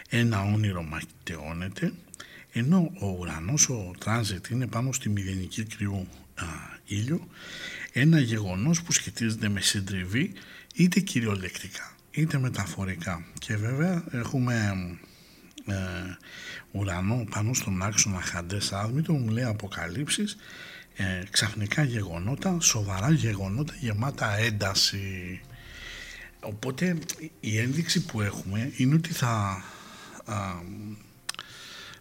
ένα 0.10 0.42
όνειρο 0.42 0.84
ματαιώνεται, 0.84 1.94
ενώ 2.52 2.92
ο 3.00 3.08
ουρανός, 3.08 3.70
ο 3.70 3.92
τράνζιτ 4.00 4.48
είναι 4.48 4.68
πάνω 4.68 4.92
στη 4.92 5.10
μηδενική 5.10 5.64
κρυού 5.64 6.08
α, 6.36 6.46
ήλιο, 6.86 7.28
ένα 7.92 8.20
γεγονός 8.20 8.82
που 8.82 8.92
σχετίζεται 8.92 9.50
με 9.50 9.62
συντριβή 9.62 10.34
είτε 10.76 11.00
κυριολεκτικά 11.00 11.96
είτε 12.12 12.40
μεταφορικά. 12.40 13.26
Και 13.40 13.56
βέβαια 13.56 14.04
έχουμε 14.12 14.76
ε, 15.66 15.76
ουρανό 16.72 17.26
πάνω 17.30 17.54
στον 17.54 17.82
άξονα 17.82 18.22
χαντές 18.22 18.74
άδμητο, 18.74 19.14
μου 19.14 19.30
λέει 19.30 19.44
αποκαλύψεις 19.44 20.38
ε, 20.96 21.24
ξαφνικά 21.32 21.84
γεγονότα, 21.84 22.58
σοβαρά 22.60 23.12
γεγονότα 23.12 23.76
γεμάτα 23.80 24.38
ένταση. 24.38 25.42
Οπότε 26.40 26.98
η 27.40 27.58
ένδειξη 27.58 28.06
που 28.06 28.22
έχουμε 28.22 28.72
είναι 28.78 28.96
ότι 28.96 29.14
θα, 29.14 29.64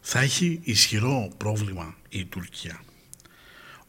θα 0.01 0.21
έχει 0.21 0.61
ισχυρό 0.63 1.33
πρόβλημα 1.37 1.97
η 2.09 2.25
Τουρκία. 2.25 2.81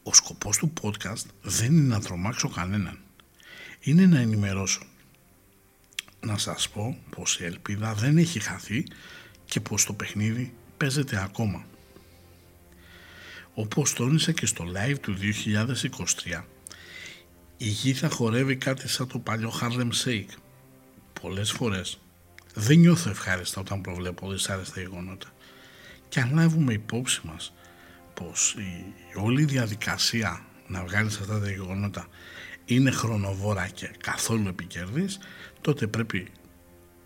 Ο 0.02 0.14
σκοπός 0.14 0.56
του 0.56 0.72
podcast 0.82 1.24
δεν 1.42 1.72
είναι 1.72 1.94
να 1.94 2.00
τρομάξω 2.00 2.48
κανέναν. 2.48 2.98
Είναι 3.80 4.06
να 4.06 4.20
ενημερώσω. 4.20 4.82
Να 6.20 6.38
σας 6.38 6.68
πω 6.68 6.98
πως 7.10 7.40
η 7.40 7.44
ελπίδα 7.44 7.94
δεν 7.94 8.18
έχει 8.18 8.40
χαθεί 8.40 8.84
και 9.44 9.60
πως 9.60 9.84
το 9.84 9.92
παιχνίδι 9.92 10.52
παίζεται 10.76 11.22
ακόμα. 11.22 11.64
Όπως 13.54 13.92
τόνισα 13.92 14.32
και 14.32 14.46
στο 14.46 14.64
live 14.64 14.96
του 15.00 15.16
2023, 16.32 16.42
η 17.56 17.68
γη 17.68 17.92
θα 17.92 18.08
χορεύει 18.08 18.56
κάτι 18.56 18.88
σαν 18.88 19.06
το 19.08 19.18
παλιό 19.18 19.52
Harlem 19.60 19.90
Shake. 20.04 20.36
Πολλές 21.20 21.50
φορές 21.50 22.00
δεν 22.54 22.78
νιώθω 22.78 23.10
ευχάριστα 23.10 23.60
όταν 23.60 23.80
προβλέπω 23.80 24.30
δυσάρεστα 24.30 24.80
γεγονότα. 24.80 25.26
Και 26.08 26.20
αν 26.20 26.34
λάβουμε 26.34 26.72
υπόψη 26.72 27.20
μας 27.24 27.52
πως 28.14 28.54
η 28.58 29.18
όλη 29.18 29.44
διαδικασία 29.44 30.46
να 30.66 30.84
βγάλεις 30.84 31.18
αυτά 31.18 31.40
τα 31.40 31.50
γεγονότα 31.50 32.06
είναι 32.64 32.90
χρονοβόρα 32.90 33.68
και 33.68 33.90
καθόλου 34.00 34.48
επικερδής, 34.48 35.18
τότε 35.60 35.86
πρέπει 35.86 36.28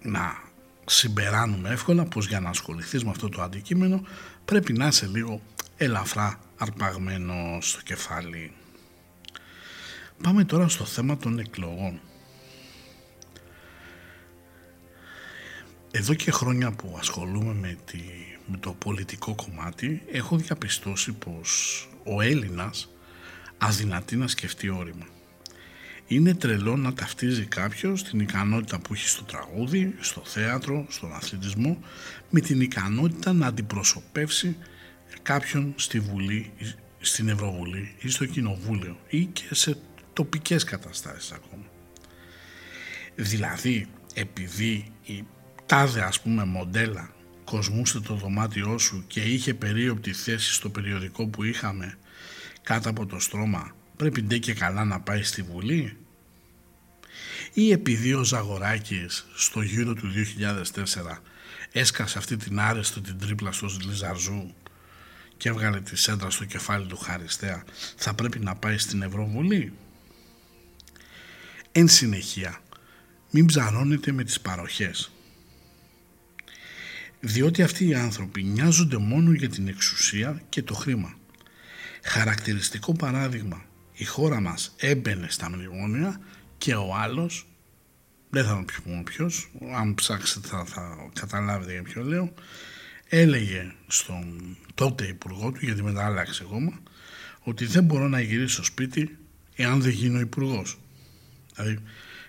να 0.03 0.43
συμπεράνουμε 0.87 1.71
εύκολα 1.71 2.05
πως 2.05 2.27
για 2.27 2.41
να 2.41 2.49
ασχοληθείς 2.49 3.05
με 3.05 3.11
αυτό 3.11 3.29
το 3.29 3.43
αντικείμενο 3.43 4.03
πρέπει 4.45 4.73
να 4.73 4.87
είσαι 4.87 5.07
λίγο 5.07 5.43
ελαφρά 5.77 6.41
αρπαγμένο 6.57 7.59
στο 7.61 7.81
κεφάλι. 7.81 8.53
Πάμε 10.23 10.45
τώρα 10.45 10.69
στο 10.69 10.85
θέμα 10.85 11.17
των 11.17 11.39
εκλογών. 11.39 12.01
Εδώ 15.91 16.15
και 16.15 16.31
χρόνια 16.31 16.71
που 16.73 16.97
ασχολούμαι 16.99 17.55
με, 17.55 17.77
τη, 17.85 18.01
με 18.47 18.57
το 18.57 18.73
πολιτικό 18.73 19.35
κομμάτι 19.35 20.03
έχω 20.13 20.37
διαπιστώσει 20.37 21.13
πως 21.13 21.89
ο 22.05 22.21
Έλληνας 22.21 22.89
αδυνατεί 23.59 24.17
να 24.17 24.29
σκεφτεί 24.29 24.69
όρημα. 24.69 25.07
Είναι 26.07 26.35
τρελό 26.35 26.77
να 26.77 26.93
ταυτίζει 26.93 27.45
κάποιος 27.45 28.03
την 28.03 28.21
ικανότητα 28.21 28.79
που 28.79 28.95
έχει 28.95 29.09
στο 29.09 29.25
τραγούδι, 29.25 29.95
στο 30.01 30.23
θέατρο, 30.25 30.87
στον 30.89 31.13
αθλητισμό 31.13 31.79
με 32.31 32.41
την 32.41 32.61
ικανότητα 32.61 33.33
να 33.33 33.47
αντιπροσωπεύσει 33.47 34.57
κάποιον 35.23 35.75
στη 35.77 36.01
Βουλή, 36.01 36.53
στην 36.99 37.29
Ευρωβουλή 37.29 37.95
ή 37.99 38.09
στο 38.09 38.27
Κοινοβούλιο 38.27 38.99
ή 39.09 39.25
και 39.25 39.45
σε 39.51 39.79
τοπικές 40.13 40.65
καταστάσεις 40.65 41.33
ακόμα. 41.33 41.65
Δηλαδή, 43.15 43.89
επειδή 44.15 44.93
η 45.05 45.25
τάδε 45.67 46.01
ας 46.03 46.21
πούμε 46.21 46.45
μοντέλα 46.45 47.11
κοσμούσε 47.45 48.01
το 48.01 48.15
δωμάτιό 48.15 48.79
σου 48.79 49.05
και 49.07 49.21
είχε 49.21 49.55
περίοπτη 49.55 50.13
θέση 50.13 50.53
στο 50.53 50.71
περιοδικό 50.71 51.27
που 51.27 51.43
είχαμε 51.45 51.99
κάτω 52.63 52.89
από 52.89 53.07
το 53.07 53.21
στρώμα, 53.21 53.77
πρέπει 53.97 54.23
ντε 54.23 54.39
και 54.39 54.55
καλά 54.55 54.85
να 54.85 55.01
πάει 55.01 55.23
στη 55.23 55.43
Βουλή; 55.43 55.97
Ή 57.53 57.71
επειδή 57.71 58.15
ο 58.15 58.25
Ζαγοράκης 58.25 59.27
στο 59.35 59.61
γύρο 59.61 59.95
του 59.95 60.13
2004 60.13 61.19
έσκασε 61.73 62.19
αυτή 62.19 62.37
την 62.37 62.61
άρεστο 62.61 63.01
την 63.01 63.19
τρίπλα 63.19 63.53
στο 63.53 63.67
Λιζαρζού 63.87 64.55
και 65.37 65.49
έβγαλε 65.49 65.81
τη 65.81 65.97
σέντρα 65.97 66.31
στο 66.31 66.45
κεφάλι 66.45 66.87
του 66.87 66.97
Χαριστέα 66.97 67.65
θα 67.97 68.15
πρέπει 68.15 68.39
να 68.39 68.55
πάει 68.55 68.79
στην 68.79 69.03
Ευρωβουλή. 69.03 69.73
Εν 71.73 71.89
συνεχεία, 71.89 72.61
μην 73.31 73.47
ψαρώνετε 73.47 74.13
με 74.13 74.25
τις 74.25 74.41
παροχές. 74.41 75.11
Διότι 77.21 77.63
αυτοί 77.63 77.87
οι 77.89 77.95
άνθρωποι 77.95 78.43
νοιάζονται 78.43 78.97
μόνο 78.97 79.33
για 79.33 79.49
την 79.49 79.69
εξουσία 79.69 80.43
και 80.49 80.63
το 80.63 80.75
χρήμα. 80.75 81.15
Χαρακτηριστικό 82.03 82.93
παράδειγμα 82.93 83.65
η 83.97 84.05
χώρα 84.05 84.41
μας 84.41 84.75
έμπαινε 84.77 85.27
στα 85.31 85.51
μνημόνια 85.51 86.21
και 86.59 86.75
ο 86.75 86.95
άλλος, 86.95 87.47
δεν 88.31 88.45
θα 88.45 88.65
πούμε 88.85 89.03
ποιος, 89.03 89.51
αν 89.77 89.95
ψάξετε 89.95 90.49
θα, 90.49 90.65
θα 90.65 91.11
καταλάβετε 91.21 91.73
για 91.73 91.83
ποιο 91.83 92.03
λέω, 92.03 92.35
έλεγε 93.09 93.73
στον 93.87 94.57
τότε 94.75 95.07
υπουργό 95.07 95.53
του, 95.53 95.65
γιατί 95.65 95.83
μετά 95.83 96.05
άλλαξε 96.07 96.45
κόμμα, 96.45 96.81
ότι 97.43 97.67
δεν 97.67 97.85
μπορώ 97.85 98.09
να 98.09 98.21
γυρίσω 98.21 98.55
στο 98.55 98.65
σπίτι 98.65 99.19
εάν 99.57 99.81
δεν 99.81 99.91
γίνω 99.91 100.21
υπουργός. 100.21 100.79
Δηλαδή, 101.55 101.79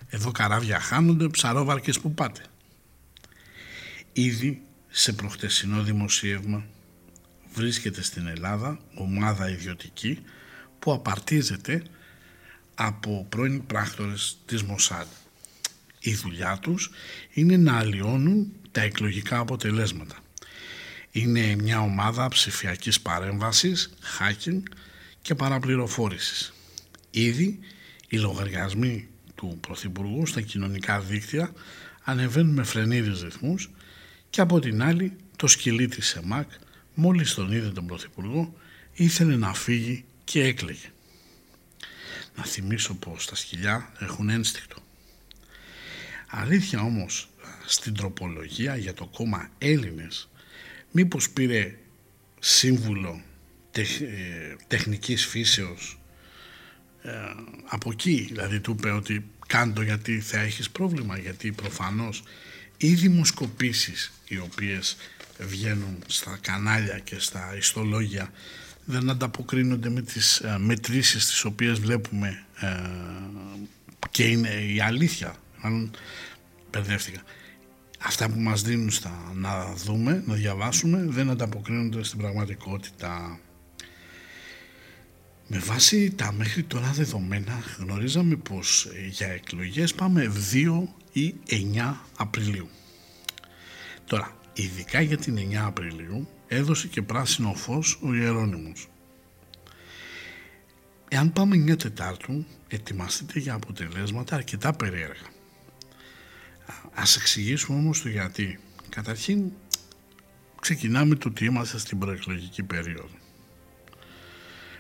εδώ 0.10 0.32
καράβια 0.32 0.80
χάνονται, 0.80 1.28
ψαρόβαρκες 1.28 2.00
που 2.00 2.14
πάτε. 2.14 2.42
Ήδη 4.14 4.62
σε 4.88 5.14
προχτεσινό 5.14 5.84
δημοσίευμα 5.84 6.66
βρίσκεται 7.54 8.02
στην 8.02 8.28
Ελλάδα 8.28 8.80
ομάδα 8.96 9.50
ιδιωτική 9.50 10.20
που 10.80 10.94
απαρτίζεται 10.94 11.84
από 12.76 13.26
πρώην 13.30 13.66
πράκτορες 13.66 14.38
της 14.46 14.64
Μοσάντ. 14.64 15.08
Η 16.00 16.14
δουλειά 16.14 16.58
τους 16.62 16.92
είναι 17.34 17.58
να 17.58 17.78
αλλοιώνουν 17.78 18.52
τα 18.72 18.82
εκλογικά 18.82 19.40
αποτελέσματα. 19.40 20.16
Είναι 21.12 21.56
μια 21.56 21.82
ομάδα 21.82 22.28
ψηφιακής 22.28 23.02
παρέμβασης, 23.02 23.94
hacking 24.20 24.62
και 25.22 25.36
παραπληροφόρησης. 25.36 26.54
Ήδη 27.12 27.60
οι 28.08 28.18
λογαριασμοί 28.18 29.08
του 29.36 29.58
Πρωθυπουργού 29.62 30.26
στα 30.26 30.42
κοινωνικά 30.42 31.00
δίκτυα 31.00 31.54
ανεβαίνουν 32.04 32.54
με 32.54 32.64
φρενήρες 32.64 33.22
ρυθμούς 33.22 33.70
και 34.30 34.42
από 34.42 34.60
την 34.60 34.84
άλλη 34.84 35.16
το 35.36 35.48
σκυλί 35.48 35.88
της 35.88 36.16
ΕΜΑΚ 36.16 36.50
μόλις 36.94 37.34
τον 37.34 37.52
είδε 37.52 37.70
τον 37.70 37.86
Πρωθυπουργό 37.86 38.54
ήθελε 38.94 39.36
να 39.36 39.54
φύγει 39.54 40.06
και 40.24 40.44
έκλαιγε. 40.44 40.92
Να 42.36 42.44
θυμίσω 42.44 42.94
πως 42.94 43.26
τα 43.26 43.36
σκυλιά 43.36 43.92
έχουν 44.00 44.30
ένστικτο. 44.30 44.76
Αλήθεια 46.28 46.82
όμως 46.82 47.30
στην 47.66 47.94
τροπολογία 47.94 48.76
για 48.76 48.94
το 48.94 49.06
κόμμα 49.06 49.50
Έλληνες 49.58 50.30
μήπως 50.92 51.30
πήρε 51.30 51.76
σύμβουλο 52.40 53.22
τεχ, 53.72 54.02
ε, 54.02 54.56
τεχνικής 54.68 55.26
φύσεως 55.26 56.00
ε, 57.02 57.12
από 57.66 57.92
εκεί; 57.92 58.28
Δηλαδή 58.30 58.60
του 58.60 58.76
είπε 58.78 58.90
ότι 58.90 59.26
κάντο 59.48 59.82
γιατί 59.82 60.20
θα 60.20 60.40
έχεις 60.40 60.70
πρόβλημα 60.70 61.18
γιατί 61.18 61.52
προφανώς 61.52 62.24
οι 62.78 62.94
δημοσκοπήσεις 62.94 64.14
οι 64.28 64.38
οποίες 64.38 64.98
βγαίνουν 65.40 65.98
στα 66.08 66.38
κανάλια 66.42 67.00
και 67.00 67.20
στα 67.20 67.56
ιστολόγια 67.58 68.32
δεν 68.86 69.10
ανταποκρίνονται 69.10 69.90
με 69.90 70.02
τις 70.02 70.40
ε, 70.40 70.58
μετρήσεις 70.60 71.26
τις 71.26 71.44
οποίες 71.44 71.80
βλέπουμε 71.80 72.46
ε, 72.60 72.68
και 74.12 74.24
είναι 74.24 74.50
η 74.50 74.82
αλήθεια. 74.82 75.36
Μάλλον 75.64 75.92
μπερδεύτηκα. 76.72 77.22
Αυτά 77.98 78.30
που 78.30 78.40
μας 78.40 78.62
δίνουν 78.62 78.90
στα, 78.90 79.32
να 79.34 79.74
δούμε, 79.74 80.24
να 80.26 80.34
διαβάσουμε 80.34 81.06
δεν 81.08 81.30
ανταποκρίνονται 81.30 82.04
στην 82.04 82.20
πραγματικότητα. 82.20 83.40
Με 85.48 85.60
βάση 85.60 86.12
τα 86.12 86.32
μέχρι 86.32 86.64
τώρα 86.64 86.92
δεδομένα 86.92 87.60
γνωρίζαμε 87.78 88.36
πως 88.36 88.88
για 89.10 89.28
εκλογές 89.28 89.94
πάμε 89.94 90.32
2 90.54 90.88
ή 91.12 91.36
9 91.50 91.96
Απριλίου. 92.18 92.70
Τώρα, 94.06 94.38
ειδικά 94.54 95.02
για 95.02 95.18
την 95.18 95.38
9 95.38 95.56
Απριλίου 95.56 96.28
έδωσε 96.48 96.88
και 96.88 97.02
πράσινο 97.02 97.54
φως 97.54 98.00
ο 98.02 98.14
Ιερώνυμος. 98.14 98.88
Εάν 101.08 101.34
πάμε 101.34 101.56
9 101.56 101.78
Τετάρτου, 101.78 102.46
ετοιμαστείτε 102.68 103.40
για 103.40 103.54
αποτελέσματα 103.54 104.36
αρκετά 104.36 104.74
περίεργα. 104.74 105.36
Ας 106.94 107.16
εξηγήσουμε 107.16 107.78
όμως 107.78 108.02
το 108.02 108.10
γιατί. 108.10 108.60
Καταρχήν, 108.90 109.52
ξεκινάμε 110.62 111.16
το 111.16 111.28
ότι 111.28 111.46
είμαστε 111.46 111.78
στην 111.78 112.00
προεκλογική 112.00 112.64
περίοδο. 112.64 113.16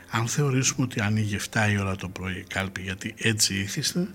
Αν 0.10 0.28
θεωρήσουμε 0.28 0.86
ότι 0.86 1.02
ανοίγει 1.02 1.38
7 1.52 1.72
η 1.72 1.80
ώρα 1.80 1.96
το 1.96 2.10
πρωί 2.10 2.46
κάλπη 2.48 2.82
γιατί 2.82 3.14
έτσι 3.18 3.56
ήθιστε, 3.56 4.08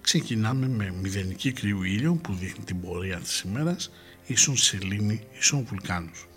ξεκινάμε 0.00 0.68
με 0.68 0.90
μηδενική 0.90 1.52
κρύου 1.52 1.82
ήλιο 1.82 2.14
που 2.14 2.34
δείχνει 2.34 2.64
την 2.64 2.80
πορεία 2.80 3.18
της 3.18 3.40
ημέρας 3.40 3.90
ίσον 4.26 4.56
σελήνη, 4.56 5.26
ίσον 5.38 5.64
βουλκάνους 5.64 6.28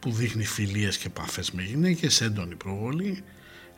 που 0.00 0.12
δείχνει 0.12 0.44
φιλίες 0.44 0.98
και 0.98 1.06
επαφές 1.06 1.50
με 1.50 1.62
γυναίκες, 1.62 2.20
έντονη 2.20 2.54
προβολή 2.54 3.22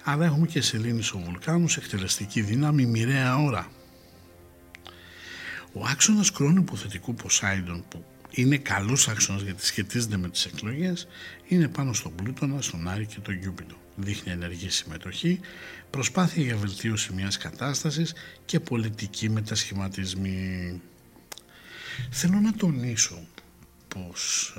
αλλά 0.02 0.24
έχουμε 0.24 0.46
και 0.46 0.60
σελήνης 0.60 1.06
στο 1.06 1.18
βουλκάνους, 1.18 1.76
εκτελεστική 1.76 2.40
δύναμη, 2.40 2.86
μοιραία 2.86 3.36
ώρα. 3.36 3.68
Ο 5.72 5.86
άξονας 5.86 6.30
κρόνου 6.32 6.60
υποθετικού 6.60 7.14
Ποσάιντον 7.14 7.84
που 7.88 8.04
είναι 8.30 8.56
καλός 8.56 9.08
άξονας 9.08 9.42
γιατί 9.42 9.66
σχετίζεται 9.66 10.16
με 10.16 10.28
τις 10.28 10.44
εκλογές 10.44 11.08
είναι 11.48 11.68
πάνω 11.68 11.92
στον 11.92 12.14
Πλούτονα, 12.14 12.60
στον 12.60 12.88
Άρη 12.88 13.06
και 13.06 13.20
τον 13.20 13.34
Γιούπιτο. 13.34 13.74
Δείχνει 13.96 14.32
ενεργή 14.32 14.68
συμμετοχή, 14.68 15.40
προσπάθεια 15.90 16.42
για 16.42 16.56
βελτίωση 16.56 17.12
μιας 17.12 17.36
κατάστασης 17.36 18.14
και 18.44 18.60
πολιτική 18.60 19.30
μετασχηματισμή. 19.30 20.80
Θέλω 22.10 22.40
να 22.40 22.52
τονίσω 22.52 23.26
πως 23.88 24.54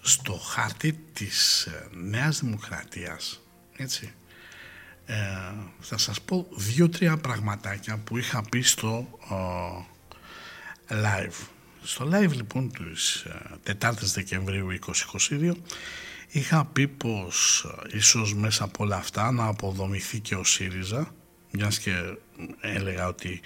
στο 0.00 0.32
χάρτη 0.32 0.98
της 1.12 1.64
ε, 1.64 1.88
Νέας 1.92 2.40
Δημοκρατίας 2.40 3.40
έτσι, 3.76 4.12
ε, 5.10 5.14
θα 5.80 5.98
σας 5.98 6.20
πω 6.20 6.46
δύο-τρία 6.50 7.16
πραγματάκια 7.16 7.98
που 7.98 8.18
είχα 8.18 8.42
πει 8.50 8.60
στο 8.60 9.18
live. 10.88 11.46
Στο 11.82 12.08
live 12.12 12.32
λοιπόν 12.32 12.72
της 12.72 13.26
4 13.66 13.70
ε, 13.82 14.06
Δεκεμβρίου 14.14 14.68
2022 15.30 15.52
είχα 16.28 16.64
πει 16.64 16.88
πως 16.88 17.66
ίσως 17.92 18.34
μέσα 18.34 18.64
από 18.64 18.84
όλα 18.84 18.96
αυτά 18.96 19.32
να 19.32 19.46
αποδομηθεί 19.46 20.20
και 20.20 20.34
ο 20.34 20.44
ΣΥΡΙΖΑ 20.44 21.14
μιας 21.50 21.78
και 21.78 21.92
έλεγα 22.60 23.06
ότι 23.06 23.40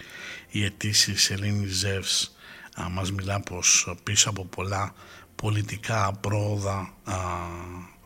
η 0.50 0.64
αιτήση 0.64 1.16
Σελήνη 1.16 1.66
Ζεύς 1.66 2.36
μας 2.90 3.12
μιλά 3.12 3.40
πως 3.40 3.94
πίσω 4.02 4.30
από 4.30 4.44
πολλά 4.44 4.94
πολιτικά 5.42 6.06
απρόοδα, 6.06 6.94
α, 7.04 7.16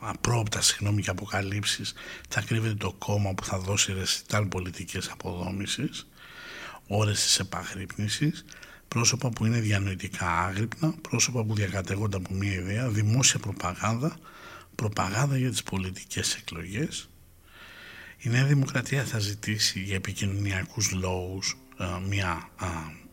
απρόπτα 0.01 0.61
συγγνώμη 0.61 1.03
και 1.03 1.11
αποκαλύψεις 1.11 1.95
θα 2.29 2.41
κρύβεται 2.41 2.75
το 2.75 2.93
κόμμα 2.93 3.35
που 3.35 3.45
θα 3.45 3.59
δώσει 3.59 3.93
ρεσιτάλ 3.93 4.47
πολιτικές 4.47 5.09
αποδόμησης 5.11 6.07
ώρες 6.87 7.23
της 7.23 7.39
επαγρύπνησης 7.39 8.45
πρόσωπα 8.89 9.29
που 9.31 9.47
είναι 9.47 9.61
διανοητικά 9.61 10.31
άγρυπνα 10.31 10.95
πρόσωπα 11.01 11.45
που 11.45 11.55
διακατεγόνται 11.55 12.17
από 12.17 12.35
μια 12.35 12.53
ιδέα 12.53 12.89
δημόσια 12.89 13.39
προπαγάνδα 13.39 14.17
προπαγάνδα 14.75 15.37
για 15.37 15.51
τις 15.51 15.63
πολιτικές 15.63 16.35
εκλογές. 16.35 17.09
Η 18.19 18.29
Νέα 18.29 18.45
Δημοκρατία 18.45 19.05
θα 19.05 19.19
ζητήσει 19.19 19.81
για 19.81 19.95
επικοινωνιακούς 19.95 20.93
λόγους 20.93 21.57
μια 22.09 22.49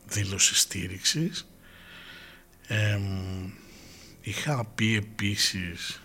δήλωση 0.07 0.55
στήριξης 0.55 1.47
είχα 4.23 4.65
πει 4.65 4.95
επίσης 4.95 6.01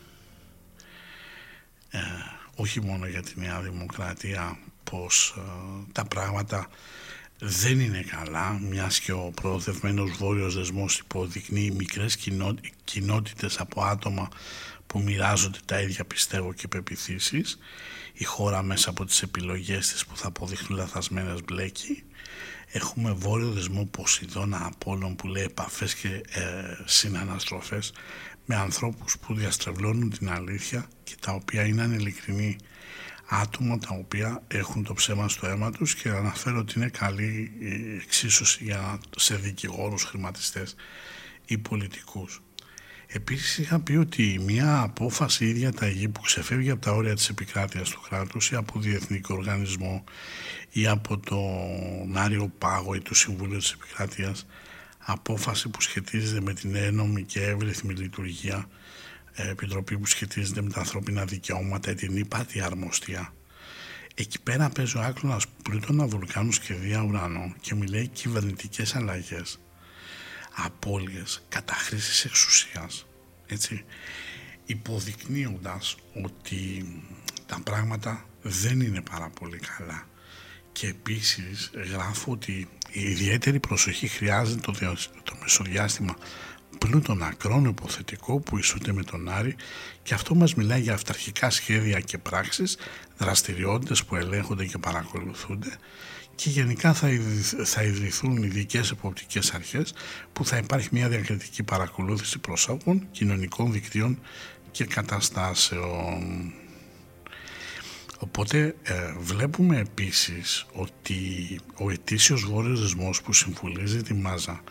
ε, 1.90 1.98
όχι 2.54 2.80
μόνο 2.80 3.06
για 3.06 3.22
τη 3.22 3.40
Νέα 3.40 3.60
Δημοκρατία 3.60 4.58
πως 4.84 5.34
ε, 5.36 5.40
τα 5.92 6.04
πράγματα 6.04 6.68
δεν 7.38 7.80
είναι 7.80 8.02
καλά 8.02 8.52
μιας 8.52 9.00
και 9.00 9.12
ο 9.12 9.32
προοδευμένος 9.34 10.10
βόρειος 10.10 10.54
δεσμός 10.54 10.98
υποδεικνύει 10.98 11.70
μικρές 11.70 12.16
κοινό, 12.16 12.54
κοινότητες 12.84 13.58
από 13.58 13.82
άτομα 13.82 14.28
που 14.86 15.00
μοιράζονται 15.00 15.58
τα 15.64 15.80
ίδια 15.80 16.04
πιστεύω 16.04 16.52
και 16.52 16.68
πεπιθήσεις. 16.68 17.58
Η 18.12 18.24
χώρα 18.24 18.62
μέσα 18.62 18.90
από 18.90 19.04
τις 19.04 19.22
επιλογές 19.22 19.88
της 19.88 20.06
που 20.06 20.16
θα 20.16 20.26
αποδείχνουν 20.26 20.78
λαθασμένες 20.78 21.44
μπλέκει 21.44 22.02
έχουμε 22.72 23.12
βόρειο 23.12 23.50
δεσμό 23.50 23.84
Ποσειδώνα 23.84 24.66
Απόλλων 24.66 25.16
που 25.16 25.26
λέει 25.26 25.44
επαφές 25.44 25.94
και 25.94 26.08
ε, 26.08 26.42
συναναστροφές 26.84 27.92
με 28.44 28.56
ανθρώπους 28.56 29.18
που 29.18 29.34
διαστρεβλώνουν 29.34 30.10
την 30.10 30.30
αλήθεια 30.30 30.88
και 31.04 31.14
τα 31.20 31.32
οποία 31.32 31.64
είναι 31.64 31.82
ανελικρινοί 31.82 32.56
άτομα 33.28 33.78
τα 33.78 33.88
οποία 33.90 34.42
έχουν 34.48 34.84
το 34.84 34.94
ψέμα 34.94 35.28
στο 35.28 35.46
αίμα 35.46 35.70
τους 35.70 35.94
και 35.94 36.08
αναφέρω 36.08 36.58
ότι 36.58 36.72
είναι 36.76 36.88
καλή 36.88 37.52
εξίσωση 38.02 38.64
για, 38.64 39.00
σε 39.16 39.36
δικηγόρους, 39.36 40.04
χρηματιστές 40.04 40.74
ή 41.46 41.58
πολιτικούς. 41.58 42.42
Επίσης 43.10 43.58
είχα 43.58 43.80
πει 43.80 43.96
ότι 43.96 44.40
μια 44.44 44.80
απόφαση 44.80 45.46
ίδια 45.46 45.72
τα 45.72 45.88
γη 45.88 46.08
που 46.08 46.20
ξεφεύγει 46.20 46.70
από 46.70 46.80
τα 46.80 46.92
όρια 46.92 47.14
της 47.14 47.28
επικράτειας 47.28 47.90
του 47.90 48.00
κράτους 48.08 48.50
ή 48.50 48.54
από 48.54 48.80
διεθνικό 48.80 49.34
οργανισμό 49.34 50.04
ή 50.70 50.86
από 50.86 51.18
τον 51.18 52.16
Άριο 52.16 52.52
Πάγο 52.58 52.94
ή 52.94 53.00
το 53.00 53.14
Συμβούλιο 53.14 53.58
της 53.58 53.72
Επικράτειας 53.72 54.46
απόφαση 54.98 55.68
που 55.68 55.80
σχετίζεται 55.80 56.40
με 56.40 56.54
την 56.54 56.74
ένομη 56.74 57.22
και 57.22 57.42
εύρυθμη 57.42 57.94
λειτουργία 57.94 58.68
επιτροπή 59.34 59.98
που 59.98 60.06
σχετίζεται 60.06 60.62
με 60.62 60.70
τα 60.70 60.78
ανθρώπινα 60.78 61.24
δικαιώματα, 61.24 61.94
την 61.94 62.16
ύπατη 62.16 62.60
αρμοστία. 62.60 63.32
Εκεί 64.14 64.40
πέρα 64.40 64.68
παίζει 64.68 64.96
ο 64.96 65.00
άκρονας 65.00 65.46
πλούτονα 65.62 66.06
βουλκάνου 66.06 66.50
και 66.50 66.74
δια 66.74 67.02
ουρανό 67.02 67.54
και 67.60 67.74
μιλάει 67.74 68.06
κυβερνητικές 68.06 68.94
αλλαγές, 68.94 69.60
απώλειες, 70.64 71.42
καταχρήσεις 71.48 72.24
εξουσίας, 72.24 73.06
έτσι, 73.46 73.84
υποδεικνύοντας 74.64 75.96
ότι 76.24 76.86
τα 77.46 77.60
πράγματα 77.64 78.24
δεν 78.42 78.80
είναι 78.80 79.00
πάρα 79.00 79.30
πολύ 79.30 79.58
καλά. 79.58 80.08
Και 80.72 80.86
επίσης 80.86 81.70
γράφω 81.92 82.32
ότι 82.32 82.68
η 82.90 83.00
ιδιαίτερη 83.00 83.60
προσοχή 83.60 84.08
χρειάζεται 84.08 84.60
το, 84.60 84.72
το 85.22 85.36
μεσοδιάστημα 85.40 86.16
πλούτον 86.78 87.22
ακρόν 87.22 87.64
υποθετικό 87.64 88.38
που 88.40 88.58
ισούται 88.58 88.92
με 88.92 89.02
τον 89.02 89.28
Άρη 89.28 89.56
και 90.02 90.14
αυτό 90.14 90.34
μας 90.34 90.54
μιλάει 90.54 90.80
για 90.80 90.94
αυταρχικά 90.94 91.50
σχέδια 91.50 92.00
και 92.00 92.18
πράξεις, 92.18 92.78
δραστηριότητες 93.16 94.04
που 94.04 94.16
ελέγχονται 94.16 94.64
και 94.66 94.78
παρακολουθούνται 94.78 95.78
και 96.38 96.50
γενικά 96.50 96.94
θα, 96.94 97.08
θα 97.64 97.82
ιδρυθούν 97.82 98.42
ειδικέ 98.42 98.80
εποπτικές 98.92 99.50
αρχές 99.54 99.94
που 100.32 100.44
θα 100.44 100.56
υπάρχει 100.56 100.88
μια 100.92 101.08
διακριτική 101.08 101.62
παρακολούθηση 101.62 102.38
προσώπων, 102.38 103.08
κοινωνικών 103.10 103.72
δικτύων 103.72 104.18
και 104.70 104.84
καταστάσεων. 104.84 106.52
Οπότε 108.18 108.74
ε, 108.82 109.12
βλέπουμε 109.18 109.78
επίσης 109.78 110.66
ότι 110.72 111.20
ο 111.78 111.90
ετήσιος 111.90 112.44
βόρειος 112.44 112.80
δεσμός 112.80 113.22
που 113.22 113.32
συμφουλίζει 113.32 114.02
τη 114.02 114.14
μάζα 114.14 114.62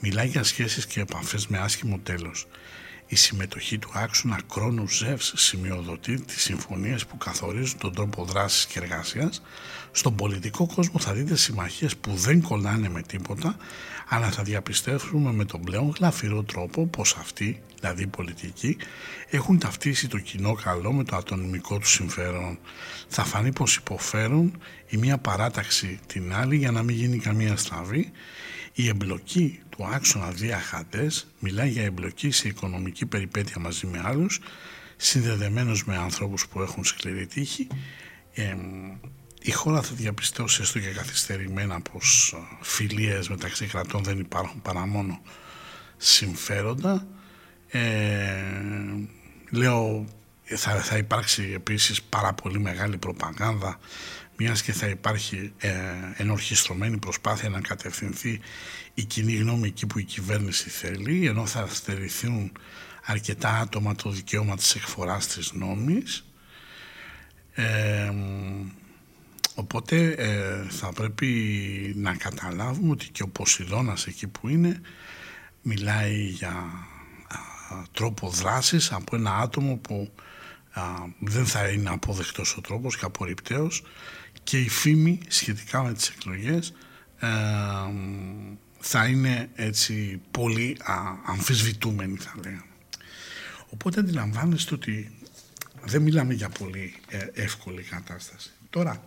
μιλάει 0.00 0.26
για 0.26 0.42
σχέσεις 0.42 0.86
και 0.86 1.00
επαφές 1.00 1.46
με 1.46 1.58
άσχημο 1.58 1.98
τέλος. 1.98 2.46
Η 3.06 3.16
συμμετοχή 3.16 3.78
του 3.78 3.90
άξονα 3.94 4.40
κρόνου 4.52 4.88
Ζεύς 4.88 5.32
σημειοδοτεί 5.36 6.20
τις 6.20 6.42
συμφωνίες 6.42 7.06
που 7.06 7.16
καθορίζουν 7.16 7.78
τον 7.78 7.94
τρόπο 7.94 8.24
δράσης 8.24 8.66
και 8.66 8.78
εργασίας. 8.78 9.42
Στον 9.96 10.14
πολιτικό 10.14 10.66
κόσμο 10.74 10.98
θα 10.98 11.12
δείτε 11.12 11.36
συμμαχίες 11.36 11.96
που 11.96 12.10
δεν 12.14 12.42
κολλάνε 12.42 12.88
με 12.88 13.02
τίποτα, 13.02 13.56
αλλά 14.08 14.30
θα 14.30 14.42
διαπιστεύσουμε 14.42 15.32
με 15.32 15.44
τον 15.44 15.60
πλέον 15.60 15.92
γλαφυρό 15.96 16.42
τρόπο 16.42 16.86
πως 16.86 17.16
αυτοί, 17.20 17.62
δηλαδή 17.80 18.02
οι 18.02 18.06
πολιτικοί, 18.06 18.76
έχουν 19.30 19.58
ταυτίσει 19.58 20.08
το 20.08 20.18
κοινό 20.18 20.52
καλό 20.52 20.92
με 20.92 21.04
το 21.04 21.16
ατονομικό 21.16 21.78
του 21.78 21.88
συμφέρον. 21.88 22.58
Θα 23.08 23.24
φανεί 23.24 23.52
πως 23.52 23.76
υποφέρουν 23.76 24.58
η 24.88 24.96
μία 24.96 25.18
παράταξη 25.18 25.98
την 26.06 26.34
άλλη 26.34 26.56
για 26.56 26.70
να 26.70 26.82
μην 26.82 26.96
γίνει 26.96 27.18
καμία 27.18 27.56
στραβή 27.56 28.12
η 28.72 28.88
εμπλοκή 28.88 29.60
του 29.68 29.86
άξονα 29.86 30.30
διαχατές 30.30 31.26
μιλάει 31.38 31.68
για 31.68 31.84
εμπλοκή 31.84 32.30
σε 32.30 32.48
οικονομική 32.48 33.06
περιπέτεια 33.06 33.60
μαζί 33.60 33.86
με 33.86 34.02
άλλους, 34.04 34.40
συνδεδεμένους 34.96 35.84
με 35.84 35.96
ανθρώπους 35.96 36.48
που 36.48 36.62
έχουν 36.62 36.84
σκληρή 36.84 37.26
τύχη. 37.26 37.66
Ε, 38.34 38.56
η 39.46 39.50
χώρα 39.50 39.82
θα 39.82 39.94
διαπιστώσει 39.94 40.62
έστω 40.62 40.78
και 40.78 40.88
καθυστερημένα 40.88 41.80
πως 41.80 42.36
φιλίες 42.60 43.28
μεταξύ 43.28 43.66
κρατών 43.66 44.02
δεν 44.02 44.18
υπάρχουν 44.18 44.62
παρά 44.62 44.86
μόνο 44.86 45.20
συμφέροντα. 45.96 47.06
Ε, 47.68 48.42
λέω 49.50 50.06
θα, 50.44 50.74
θα 50.74 50.96
υπάρξει 50.96 51.52
επίσης 51.54 52.02
πάρα 52.02 52.32
πολύ 52.32 52.58
μεγάλη 52.58 52.98
προπαγάνδα 52.98 53.78
μιας 54.36 54.62
και 54.62 54.72
θα 54.72 54.86
υπάρχει 54.86 55.52
ε, 55.58 55.72
ενορχιστρωμένη 56.16 56.98
προσπάθεια 56.98 57.48
να 57.48 57.60
κατευθυνθεί 57.60 58.40
η 58.94 59.04
κοινή 59.04 59.34
γνώμη 59.34 59.68
εκεί 59.68 59.86
που 59.86 59.98
η 59.98 60.04
κυβέρνηση 60.04 60.68
θέλει, 60.70 61.26
ενώ 61.26 61.46
θα 61.46 61.66
στερηθούν 61.68 62.52
αρκετά 63.04 63.58
άτομα 63.58 63.94
το 63.94 64.10
δικαίωμα 64.10 64.56
της 64.56 64.74
εκφοράς 64.74 65.26
της 65.26 65.52
νόμης. 65.52 66.24
Ε, 67.52 68.12
οπότε 69.54 70.10
ε, 70.10 70.64
θα 70.68 70.92
πρέπει 70.92 71.28
να 71.96 72.14
καταλάβουμε 72.14 72.90
ότι 72.90 73.08
και 73.08 73.22
ο 73.22 73.28
Ποσειδώνας 73.28 74.06
εκεί 74.06 74.26
που 74.26 74.48
είναι 74.48 74.80
μιλάει 75.62 76.24
για 76.24 76.70
τρόπο 77.92 78.28
δράσης 78.28 78.92
από 78.92 79.16
ένα 79.16 79.36
άτομο 79.36 79.76
που 79.76 80.12
δεν 81.18 81.46
θα 81.46 81.68
είναι 81.68 81.90
αποδεκτός 81.90 82.56
ο 82.56 82.60
τρόπος 82.60 82.96
και 82.96 83.04
απορριπταίος 83.04 83.82
και 84.42 84.60
η 84.60 84.68
φήμη 84.68 85.20
σχετικά 85.28 85.82
με 85.82 85.92
τις 85.92 86.08
εκλογές 86.08 86.74
ε, 87.18 87.28
θα 88.78 89.06
είναι 89.06 89.48
έτσι 89.54 90.20
πολύ 90.30 90.76
α, 90.84 90.94
αμφισβητούμενη 91.26 92.16
θα 92.16 92.32
λέγαμε. 92.36 92.64
Οπότε 93.70 94.00
αντιλαμβάνεστε 94.00 94.74
ότι 94.74 95.10
δεν 95.84 96.02
μιλάμε 96.02 96.34
για 96.34 96.48
πολύ 96.48 96.94
ε, 97.08 97.26
εύκολη 97.32 97.82
κατάσταση. 97.82 98.50
Τώρα, 98.70 99.04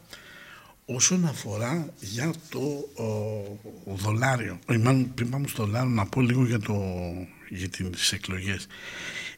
όσον 0.90 1.26
αφορά 1.26 1.94
για 2.00 2.34
το 2.50 2.60
ο, 3.86 3.96
δολάριο, 3.96 4.60
μάλλον 4.68 5.14
πριν 5.14 5.30
πάμε 5.30 5.48
στο 5.48 5.66
δολάριο 5.66 5.90
να 5.90 6.06
πω 6.06 6.22
λίγο 6.22 6.46
για, 6.46 6.60
το, 6.60 6.76
για 7.50 7.70
τις 7.70 8.12
εκλογές. 8.12 8.68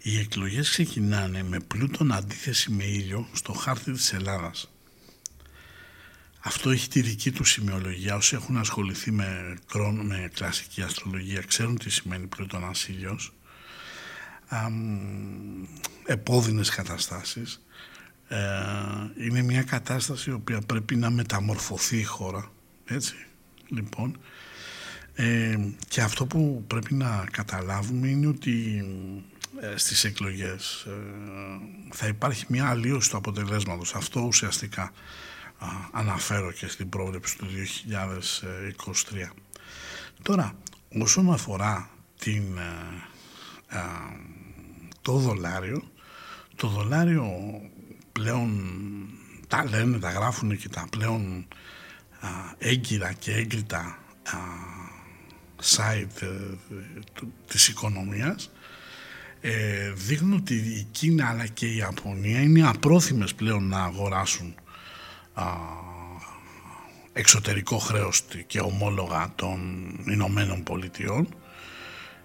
Οι 0.02 0.20
εκλογές 0.20 0.70
ξεκινάνε 0.70 1.44
με 1.44 1.60
πλούτον 1.60 2.12
αντίθεση 2.12 2.72
με 2.72 2.84
ήλιο 2.84 3.28
στο 3.34 3.54
χάρτη 3.54 3.92
της 3.92 4.14
Ελλάδας. 4.14 4.72
Αυτό 6.40 6.70
έχει 6.70 6.88
τη 6.88 7.02
δική 7.02 7.32
του 7.32 7.44
σημειολογία. 7.44 8.16
Όσοι 8.16 8.36
έχουν 8.36 8.58
ασχοληθεί 8.58 9.12
με, 9.12 9.58
κρόνο, 9.68 10.04
με 10.04 10.30
κλασική 10.34 10.82
αστρολογία 10.82 11.42
ξέρουν 11.42 11.78
τι 11.78 11.90
σημαίνει 11.90 12.28
πλούτον 12.28 12.72
ήλιος. 12.88 13.34
Επώδυνες 16.06 16.70
καταστάσεις. 16.70 17.62
Ε, 18.32 19.26
είναι 19.26 19.42
μια 19.42 19.64
κατάσταση 19.64 20.30
η 20.30 20.34
οποία 20.34 20.62
πρέπει 20.62 20.96
να 20.96 21.10
μεταμορφωθεί 21.10 21.98
η 21.98 22.04
χώρα. 22.04 22.52
Έτσι, 22.86 23.16
λοιπόν. 23.68 24.18
Ε, 25.14 25.58
και 25.88 26.02
αυτό 26.02 26.26
που 26.26 26.64
πρέπει 26.68 26.94
να 26.94 27.28
καταλάβουμε 27.32 28.08
είναι 28.08 28.28
ότι 28.28 28.86
ε, 29.62 29.78
στις 29.78 30.04
εκλογές 30.04 30.86
ε, 30.88 30.92
θα 31.92 32.08
υπάρχει 32.08 32.46
μια 32.48 32.70
αλλίωση 32.70 33.10
του 33.10 33.18
αποτελέσματος. 33.18 33.96
Αυτό 33.96 34.22
ουσιαστικά 34.22 34.92
αναφέρω 35.92 36.52
και 36.52 36.68
στην 36.68 36.90
πρόβλεψη 36.90 37.38
του 37.38 37.48
2023. 39.22 39.32
Τώρα, 40.22 40.54
όσον 41.02 41.32
αφορά 41.32 41.90
την, 42.20 42.58
ε, 43.68 43.78
το 45.02 45.14
δολάριο, 45.14 45.84
το 46.56 46.68
δολάριο 46.68 47.32
πλέον 48.20 48.52
τα 49.48 49.66
λένε, 49.70 50.00
τα 50.00 50.12
γράφουν 50.12 50.58
και 50.58 50.70
τα 50.70 50.88
πλέον 50.90 51.48
έγκυρα 52.58 53.14
και 53.14 53.34
έγκριτα 53.34 53.98
site 55.62 56.28
της 57.48 57.68
οικονομίας 57.68 58.52
ε, 59.42 59.92
δείχνουν 59.96 60.34
ότι 60.34 60.54
η 60.54 60.88
Κίνα 60.92 61.28
αλλά 61.28 61.48
και 61.48 61.66
η 61.66 61.76
Ιαπωνία 61.76 62.42
είναι 62.42 62.68
απρόθυμες 62.68 63.34
πλέον 63.34 63.68
να 63.68 63.84
αγοράσουν 63.84 64.56
α, 65.34 65.44
εξωτερικό 67.14 67.78
χρέος 67.78 68.26
και 68.48 68.60
ομόλογα 68.60 69.32
των 69.36 69.60
Ηνωμένων 70.08 70.64
Πολιτειών. 70.64 71.28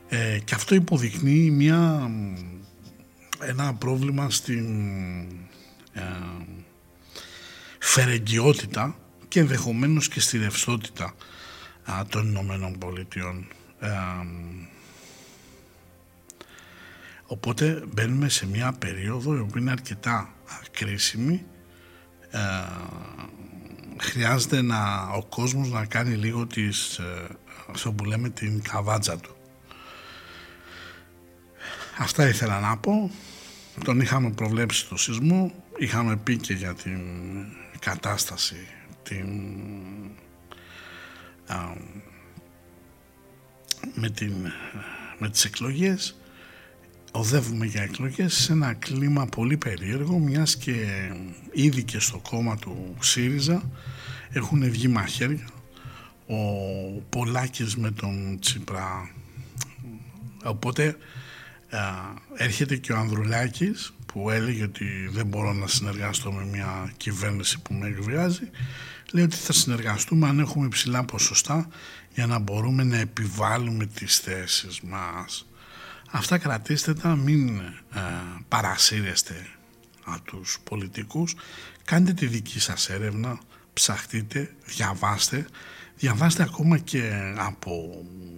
Ε, 0.09 0.39
και 0.45 0.55
αυτό 0.55 0.75
υποδεικνύει 0.75 1.51
μια, 1.51 2.11
ένα 3.41 3.75
πρόβλημα 3.75 4.31
στην 4.31 4.67
ε, 5.95 6.01
φερεγγιότητα 7.79 8.97
και 9.29 9.41
ενδεχομένως 9.41 10.09
και 10.09 10.21
στη 10.21 10.39
ρευστότητα 10.39 11.15
των 12.09 12.29
Ηνωμένων 12.29 12.79
Πολιτειών. 12.79 13.47
Ε, 13.81 13.91
Οπότε 17.27 17.85
μπαίνουμε 17.93 18.29
σε 18.29 18.47
μια 18.47 18.73
περίοδο 18.73 19.37
η 19.37 19.39
οποία 19.39 19.61
είναι 19.61 19.71
αρκετά 19.71 20.35
κρίσιμη. 20.71 21.45
Ε, 22.31 22.41
χρειάζεται 23.97 24.63
να, 24.63 25.03
ο 25.03 25.25
κόσμος 25.25 25.71
να 25.71 25.85
κάνει 25.85 26.15
λίγο 26.15 26.47
τις, 26.47 26.99
ε, 26.99 27.27
αυτό 27.71 27.93
που 27.93 28.05
λέμε 28.05 28.29
την 28.29 28.63
καβάτζα 28.63 29.19
του. 29.19 29.37
Αυτά 31.99 32.29
ήθελα 32.29 32.61
να 32.61 32.77
πω. 32.77 33.11
Τον 33.85 34.01
είχαμε 34.01 34.31
προβλέψει 34.31 34.89
το 34.89 34.97
σεισμό. 34.97 35.53
Είχαμε 35.79 36.17
πει 36.17 36.37
και 36.37 36.55
για 36.55 36.75
την 36.75 37.01
κατάσταση 37.79 38.67
την, 39.03 39.27
με, 43.95 44.11
την, 44.11 44.33
με 45.19 45.31
τις 45.31 45.45
εκλογές 45.45 46.17
οδεύουμε 47.13 47.67
για 47.67 47.83
εκλογές 47.83 48.35
σε 48.35 48.53
ένα 48.53 48.73
κλίμα 48.73 49.27
πολύ 49.27 49.57
περίεργο 49.57 50.19
μιας 50.19 50.57
και 50.57 50.87
ήδη 51.53 51.83
και 51.83 51.99
στο 51.99 52.19
κόμμα 52.19 52.57
του 52.57 52.95
ΣΥΡΙΖΑ 53.01 53.71
έχουν 54.31 54.71
βγει 54.71 54.89
μαχαίρια 54.89 55.49
ο 56.27 56.37
Πολάκης 57.09 57.77
με 57.77 57.91
τον 57.91 58.39
Τσίπρα 58.41 59.11
οπότε 60.45 60.97
έρχεται 62.37 62.77
και 62.77 62.93
ο 62.93 62.97
Ανδρουλάκης 62.97 63.95
που 64.07 64.31
έλεγε 64.31 64.63
ότι 64.63 65.09
δεν 65.11 65.27
μπορώ 65.27 65.53
να 65.53 65.67
συνεργαστώ 65.67 66.33
με 66.33 66.45
μια 66.45 66.93
κυβέρνηση 66.97 67.61
που 67.61 67.75
με 67.75 67.87
εκβιάζει. 67.87 68.51
Λέει 69.13 69.25
ότι 69.25 69.37
θα 69.37 69.53
συνεργαστούμε 69.53 70.29
αν 70.29 70.39
έχουμε 70.39 70.67
υψηλά 70.67 71.05
ποσοστά 71.05 71.69
για 72.15 72.27
να 72.27 72.39
μπορούμε 72.39 72.83
να 72.85 72.97
επιβάλλουμε 72.97 73.87
τις 73.87 74.19
θέσεις 74.19 74.81
μας. 74.81 75.47
Αυτά 76.11 76.39
κρατήστε 76.39 76.95
τα, 76.95 77.17
μην 77.17 77.59
ε, 77.59 78.01
παρασύρεστε 78.49 79.47
από 80.05 80.23
τους 80.25 80.59
πολιτικούς, 80.65 81.35
κάντε 81.85 82.13
τη 82.13 82.27
δική 82.27 82.61
σας 82.61 82.89
έρευνα, 82.89 83.39
ψαχτείτε, 83.73 84.55
διαβάστε, 84.65 85.47
διαβάστε 85.97 86.43
ακόμα 86.43 86.79
και 86.79 87.33
από 87.37 88.05
ε, 88.23 88.34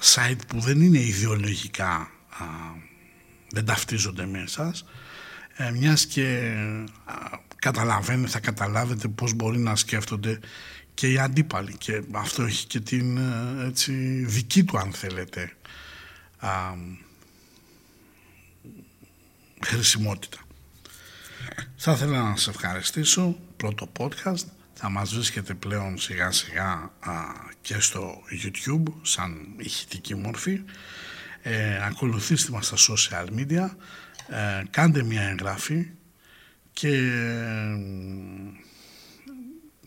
site 0.00 0.40
που 0.46 0.60
δεν 0.60 0.80
είναι 0.80 0.98
ιδεολογικά, 0.98 2.10
ε, 2.40 2.44
δεν 3.50 3.64
ταυτίζονται 3.64 4.26
με 4.26 4.38
εσάς, 4.38 4.84
ε, 5.56 5.70
μιας 5.70 6.06
και 6.06 6.52
καταλαβαίνετε, 7.56 8.28
θα 8.28 8.40
καταλάβετε 8.40 9.08
πώς 9.08 9.32
μπορεί 9.32 9.58
να 9.58 9.76
σκέφτονται 9.76 10.40
και 10.94 11.12
οι 11.12 11.18
αντίπαλοι 11.18 11.76
και 11.76 12.02
αυτό 12.12 12.42
έχει 12.42 12.66
και 12.66 12.80
την 12.80 13.18
έτσι, 13.66 13.92
δική 14.24 14.64
του 14.64 14.78
αν 14.78 14.92
θέλετε 14.92 15.52
χρησιμότητα. 19.60 20.38
Θα 21.76 21.92
ήθελα 21.92 22.22
να 22.22 22.36
σας 22.36 22.48
ευχαριστήσω. 22.48 23.38
Πρώτο 23.56 23.92
podcast 23.98 24.59
θα 24.82 24.88
μας 24.90 25.14
βρίσκεται 25.14 25.54
πλέον 25.54 25.98
σιγά 25.98 26.30
σιγά 26.30 26.92
και 27.60 27.80
στο 27.80 28.22
YouTube 28.30 28.92
σαν 29.02 29.46
ηχητική 29.56 30.14
μόρφη. 30.14 30.62
Ε, 31.42 31.84
ακολουθήστε 31.84 32.52
μας 32.52 32.66
στα 32.66 32.76
social 32.94 33.26
media, 33.38 33.68
ε, 34.28 34.62
κάντε 34.70 35.02
μια 35.02 35.22
εγγραφή 35.22 35.90
και 36.72 36.88
ε, 36.88 37.78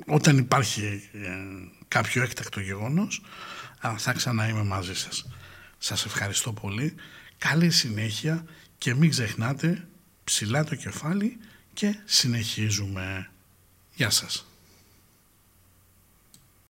όταν 0.05 0.37
υπάρχει 0.37 1.09
ε, 1.13 1.29
κάποιο 1.87 2.23
έκτακτο 2.23 2.59
γεγονός 2.59 3.21
θα 3.97 4.13
ξανά 4.13 4.47
είμαι 4.47 4.63
μαζί 4.63 4.95
σας. 4.95 5.27
Σας 5.77 6.05
ευχαριστώ 6.05 6.53
πολύ. 6.53 6.95
Καλή 7.37 7.69
συνέχεια 7.69 8.45
και 8.77 8.93
μην 8.93 9.09
ξεχνάτε 9.09 9.87
ψηλά 10.23 10.63
το 10.63 10.75
κεφάλι 10.75 11.37
και 11.73 11.95
συνεχίζουμε. 12.05 13.29
Γεια 13.95 14.09
σας. 14.09 14.47